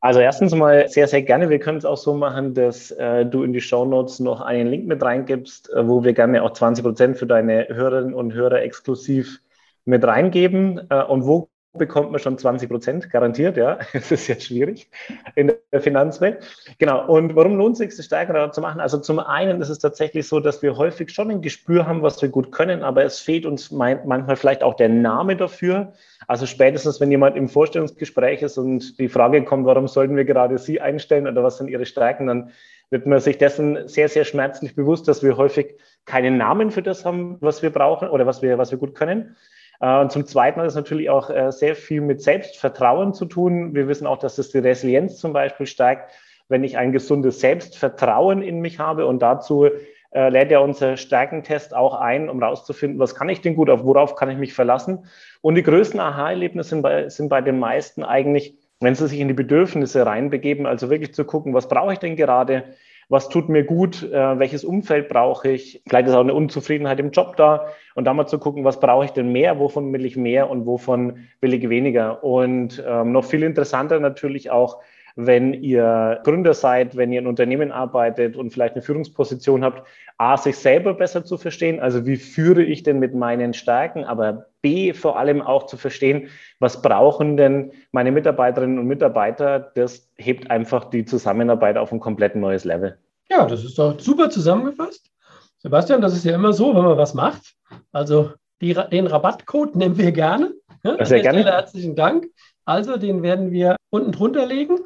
Also 0.00 0.18
erstens 0.18 0.52
mal 0.52 0.88
sehr, 0.88 1.06
sehr 1.06 1.22
gerne. 1.22 1.48
Wir 1.48 1.60
können 1.60 1.78
es 1.78 1.84
auch 1.84 1.96
so 1.96 2.14
machen, 2.14 2.54
dass 2.54 2.90
äh, 2.90 3.24
du 3.24 3.44
in 3.44 3.52
die 3.52 3.60
Show 3.60 3.84
Notes 3.84 4.18
noch 4.18 4.40
einen 4.40 4.68
Link 4.68 4.88
mit 4.88 5.00
reingibst, 5.00 5.72
äh, 5.72 5.86
wo 5.86 6.02
wir 6.02 6.12
gerne 6.12 6.42
auch 6.42 6.50
20 6.50 6.84
Prozent 6.84 7.18
für 7.18 7.26
deine 7.28 7.68
Hörerinnen 7.68 8.12
und 8.12 8.34
Hörer 8.34 8.62
exklusiv 8.62 9.40
mit 9.84 10.04
reingeben. 10.04 10.80
Äh, 10.90 11.04
und 11.04 11.24
wo 11.24 11.50
bekommt 11.74 12.10
man 12.10 12.20
schon 12.20 12.36
20 12.36 12.68
Prozent, 12.68 13.10
garantiert, 13.10 13.56
ja. 13.56 13.78
Es 13.92 14.12
ist 14.12 14.28
ja 14.28 14.38
schwierig 14.38 14.90
in 15.34 15.52
der 15.72 15.80
Finanzwelt. 15.80 16.44
Genau. 16.78 17.06
Und 17.06 17.34
warum 17.34 17.56
lohnt 17.56 17.72
es 17.72 17.78
sich, 17.78 17.96
das 17.96 18.04
stärker 18.04 18.52
zu 18.52 18.60
machen? 18.60 18.80
Also 18.80 18.98
zum 18.98 19.18
einen 19.18 19.60
ist 19.62 19.70
es 19.70 19.78
tatsächlich 19.78 20.28
so, 20.28 20.40
dass 20.40 20.62
wir 20.62 20.76
häufig 20.76 21.10
schon 21.10 21.30
ein 21.30 21.40
Gespür 21.40 21.86
haben, 21.86 22.02
was 22.02 22.20
wir 22.20 22.28
gut 22.28 22.52
können, 22.52 22.82
aber 22.82 23.04
es 23.04 23.20
fehlt 23.20 23.46
uns 23.46 23.70
manchmal 23.70 24.36
vielleicht 24.36 24.62
auch 24.62 24.74
der 24.74 24.90
Name 24.90 25.36
dafür. 25.36 25.92
Also 26.28 26.46
spätestens, 26.46 27.00
wenn 27.00 27.10
jemand 27.10 27.36
im 27.36 27.48
Vorstellungsgespräch 27.48 28.42
ist 28.42 28.58
und 28.58 28.98
die 28.98 29.08
Frage 29.08 29.42
kommt, 29.44 29.64
warum 29.66 29.88
sollten 29.88 30.16
wir 30.16 30.24
gerade 30.24 30.58
Sie 30.58 30.80
einstellen 30.80 31.26
oder 31.26 31.42
was 31.42 31.56
sind 31.56 31.68
Ihre 31.68 31.86
Stärken, 31.86 32.26
dann 32.26 32.50
wird 32.90 33.06
man 33.06 33.20
sich 33.20 33.38
dessen 33.38 33.88
sehr, 33.88 34.10
sehr 34.10 34.24
schmerzlich 34.24 34.74
bewusst, 34.74 35.08
dass 35.08 35.22
wir 35.22 35.38
häufig 35.38 35.76
keinen 36.04 36.36
Namen 36.36 36.70
für 36.70 36.82
das 36.82 37.06
haben, 37.06 37.38
was 37.40 37.62
wir 37.62 37.70
brauchen 37.70 38.08
oder 38.08 38.26
was 38.26 38.42
wir, 38.42 38.58
was 38.58 38.70
wir 38.70 38.78
gut 38.78 38.94
können. 38.94 39.34
Äh, 39.82 39.98
und 40.00 40.10
zum 40.10 40.24
Zweiten 40.24 40.60
hat 40.60 40.68
es 40.68 40.74
natürlich 40.74 41.10
auch 41.10 41.28
äh, 41.28 41.52
sehr 41.52 41.74
viel 41.74 42.00
mit 42.00 42.22
Selbstvertrauen 42.22 43.12
zu 43.12 43.26
tun. 43.26 43.74
Wir 43.74 43.88
wissen 43.88 44.06
auch, 44.06 44.18
dass 44.18 44.36
das 44.36 44.48
die 44.50 44.58
Resilienz 44.58 45.18
zum 45.18 45.34
Beispiel 45.34 45.66
steigt, 45.66 46.10
wenn 46.48 46.64
ich 46.64 46.78
ein 46.78 46.92
gesundes 46.92 47.40
Selbstvertrauen 47.40 48.40
in 48.40 48.60
mich 48.60 48.78
habe. 48.78 49.06
Und 49.06 49.20
dazu 49.20 49.68
äh, 50.12 50.28
lädt 50.30 50.50
ja 50.50 50.60
unser 50.60 50.96
Stärkentest 50.96 51.74
auch 51.74 51.94
ein, 51.94 52.30
um 52.30 52.42
rauszufinden, 52.42 52.98
was 52.98 53.14
kann 53.14 53.28
ich 53.28 53.40
denn 53.40 53.56
gut, 53.56 53.68
auf 53.68 53.84
worauf 53.84 54.14
kann 54.14 54.30
ich 54.30 54.38
mich 54.38 54.54
verlassen. 54.54 55.06
Und 55.40 55.56
die 55.56 55.62
größten 55.62 56.00
Aha-Erlebnisse 56.00 56.70
sind 56.70 56.82
bei, 56.82 57.08
sind 57.08 57.28
bei 57.28 57.40
den 57.40 57.58
meisten 57.58 58.04
eigentlich, 58.04 58.56
wenn 58.80 58.94
sie 58.94 59.08
sich 59.08 59.20
in 59.20 59.28
die 59.28 59.34
Bedürfnisse 59.34 60.06
reinbegeben, 60.06 60.66
also 60.66 60.90
wirklich 60.90 61.14
zu 61.14 61.24
gucken, 61.24 61.54
was 61.54 61.68
brauche 61.68 61.92
ich 61.92 61.98
denn 61.98 62.16
gerade, 62.16 62.64
was 63.08 63.28
tut 63.28 63.48
mir 63.48 63.64
gut, 63.64 64.02
äh, 64.02 64.38
welches 64.38 64.64
Umfeld 64.64 65.08
brauche 65.08 65.50
ich. 65.50 65.82
Vielleicht 65.86 66.08
ist 66.08 66.14
auch 66.14 66.20
eine 66.20 66.34
Unzufriedenheit 66.34 67.00
im 67.00 67.10
Job 67.10 67.36
da 67.36 67.66
und 67.94 68.04
da 68.04 68.14
mal 68.14 68.26
zu 68.26 68.38
gucken, 68.38 68.64
was 68.64 68.80
brauche 68.80 69.04
ich 69.04 69.10
denn 69.10 69.32
mehr, 69.32 69.58
wovon 69.58 69.92
will 69.92 70.04
ich 70.04 70.16
mehr 70.16 70.48
und 70.48 70.66
wovon 70.66 71.28
will 71.40 71.54
ich 71.54 71.68
weniger. 71.68 72.24
Und 72.24 72.82
ähm, 72.86 73.12
noch 73.12 73.24
viel 73.24 73.42
interessanter 73.42 74.00
natürlich 74.00 74.50
auch, 74.50 74.80
wenn 75.16 75.54
ihr 75.54 76.20
Gründer 76.24 76.54
seid, 76.54 76.96
wenn 76.96 77.12
ihr 77.12 77.20
in 77.20 77.26
Unternehmen 77.26 77.72
arbeitet 77.72 78.36
und 78.36 78.50
vielleicht 78.50 78.74
eine 78.74 78.82
Führungsposition 78.82 79.64
habt, 79.64 79.86
A, 80.18 80.36
sich 80.36 80.56
selber 80.56 80.94
besser 80.94 81.24
zu 81.24 81.36
verstehen, 81.36 81.80
also 81.80 82.06
wie 82.06 82.16
führe 82.16 82.62
ich 82.62 82.82
denn 82.82 82.98
mit 82.98 83.14
meinen 83.14 83.54
Stärken, 83.54 84.04
aber 84.04 84.46
B, 84.62 84.92
vor 84.92 85.18
allem 85.18 85.42
auch 85.42 85.66
zu 85.66 85.76
verstehen, 85.76 86.28
was 86.60 86.82
brauchen 86.82 87.36
denn 87.36 87.72
meine 87.90 88.12
Mitarbeiterinnen 88.12 88.78
und 88.78 88.86
Mitarbeiter, 88.86 89.72
das 89.74 90.08
hebt 90.16 90.50
einfach 90.50 90.84
die 90.84 91.04
Zusammenarbeit 91.04 91.76
auf 91.76 91.92
ein 91.92 92.00
komplett 92.00 92.36
neues 92.36 92.64
Level. 92.64 92.98
Ja, 93.28 93.46
das 93.46 93.64
ist 93.64 93.78
doch 93.78 93.98
super 93.98 94.30
zusammengefasst. 94.30 95.10
Sebastian, 95.58 96.00
das 96.00 96.14
ist 96.14 96.24
ja 96.24 96.34
immer 96.34 96.52
so, 96.52 96.74
wenn 96.74 96.84
man 96.84 96.98
was 96.98 97.14
macht. 97.14 97.54
Also 97.92 98.32
die, 98.60 98.74
den 98.90 99.06
Rabattcode 99.06 99.76
nehmen 99.76 99.96
wir 99.96 100.12
gerne. 100.12 100.52
Ja, 100.84 101.04
Sehr 101.04 101.20
gerne. 101.20 101.44
Herzlichen 101.44 101.96
Dank. 101.96 102.26
Also 102.64 102.96
den 102.96 103.22
werden 103.22 103.50
wir 103.50 103.76
unten 103.90 104.12
drunter 104.12 104.46
legen. 104.46 104.78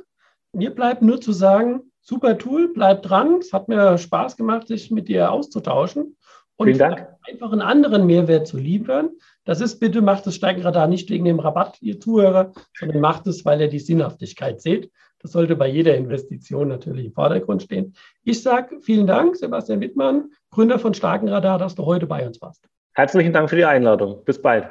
Mir 0.57 0.75
bleibt 0.75 1.03
nur 1.03 1.21
zu 1.21 1.33
sagen, 1.33 1.93
super 2.01 2.39
Tool, 2.39 2.73
bleib 2.73 3.03
dran. 3.03 3.41
Es 3.41 3.53
hat 3.53 3.69
mir 3.69 3.99
Spaß 3.99 4.39
gemacht, 4.39 4.69
sich 4.69 4.91
mit 4.91 5.07
dir 5.07 5.31
auszutauschen 5.31 6.17
und 6.57 6.67
Vielen 6.67 6.79
Dank. 6.79 7.09
einfach 7.29 7.53
einen 7.53 7.61
anderen 7.61 8.07
Mehrwert 8.07 8.47
zu 8.47 8.57
liefern. 8.57 9.11
Das 9.45 9.61
ist 9.61 9.81
bitte, 9.81 10.01
macht 10.01 10.27
das 10.27 10.35
Steigenradar 10.35 10.89
nicht 10.89 11.11
wegen 11.11 11.27
dem 11.27 11.41
Rabatt, 11.41 11.77
ihr 11.83 12.01
Zuhörer, 12.01 12.53
sondern 12.75 13.01
macht 13.01 13.27
es, 13.27 13.45
weil 13.45 13.61
ihr 13.61 13.69
die 13.69 13.81
Sinnhaftigkeit 13.81 14.63
seht. 14.63 14.91
Das 15.21 15.33
sollte 15.33 15.57
bei 15.57 15.69
jeder 15.69 15.95
Investition 15.95 16.69
natürlich 16.69 17.05
im 17.05 17.13
Vordergrund 17.13 17.63
stehen. 17.63 17.95
Ich 18.25 18.43
sage 18.43 18.81
vielen 18.81 19.07
Dank, 19.07 19.37
Sebastian 19.37 19.83
Wittmann, 19.83 20.31
Gründer 20.51 20.79
von 20.79 20.95
Starkenradar, 20.95 21.59
dass 21.59 21.75
du 21.75 21.85
heute 21.85 22.07
bei 22.07 22.27
uns 22.27 22.41
warst. 22.41 22.67
Herzlichen 22.95 23.35
Dank 23.35 23.51
für 23.51 23.57
die 23.57 23.67
Einladung. 23.67 24.25
Bis 24.25 24.41
bald. 24.41 24.71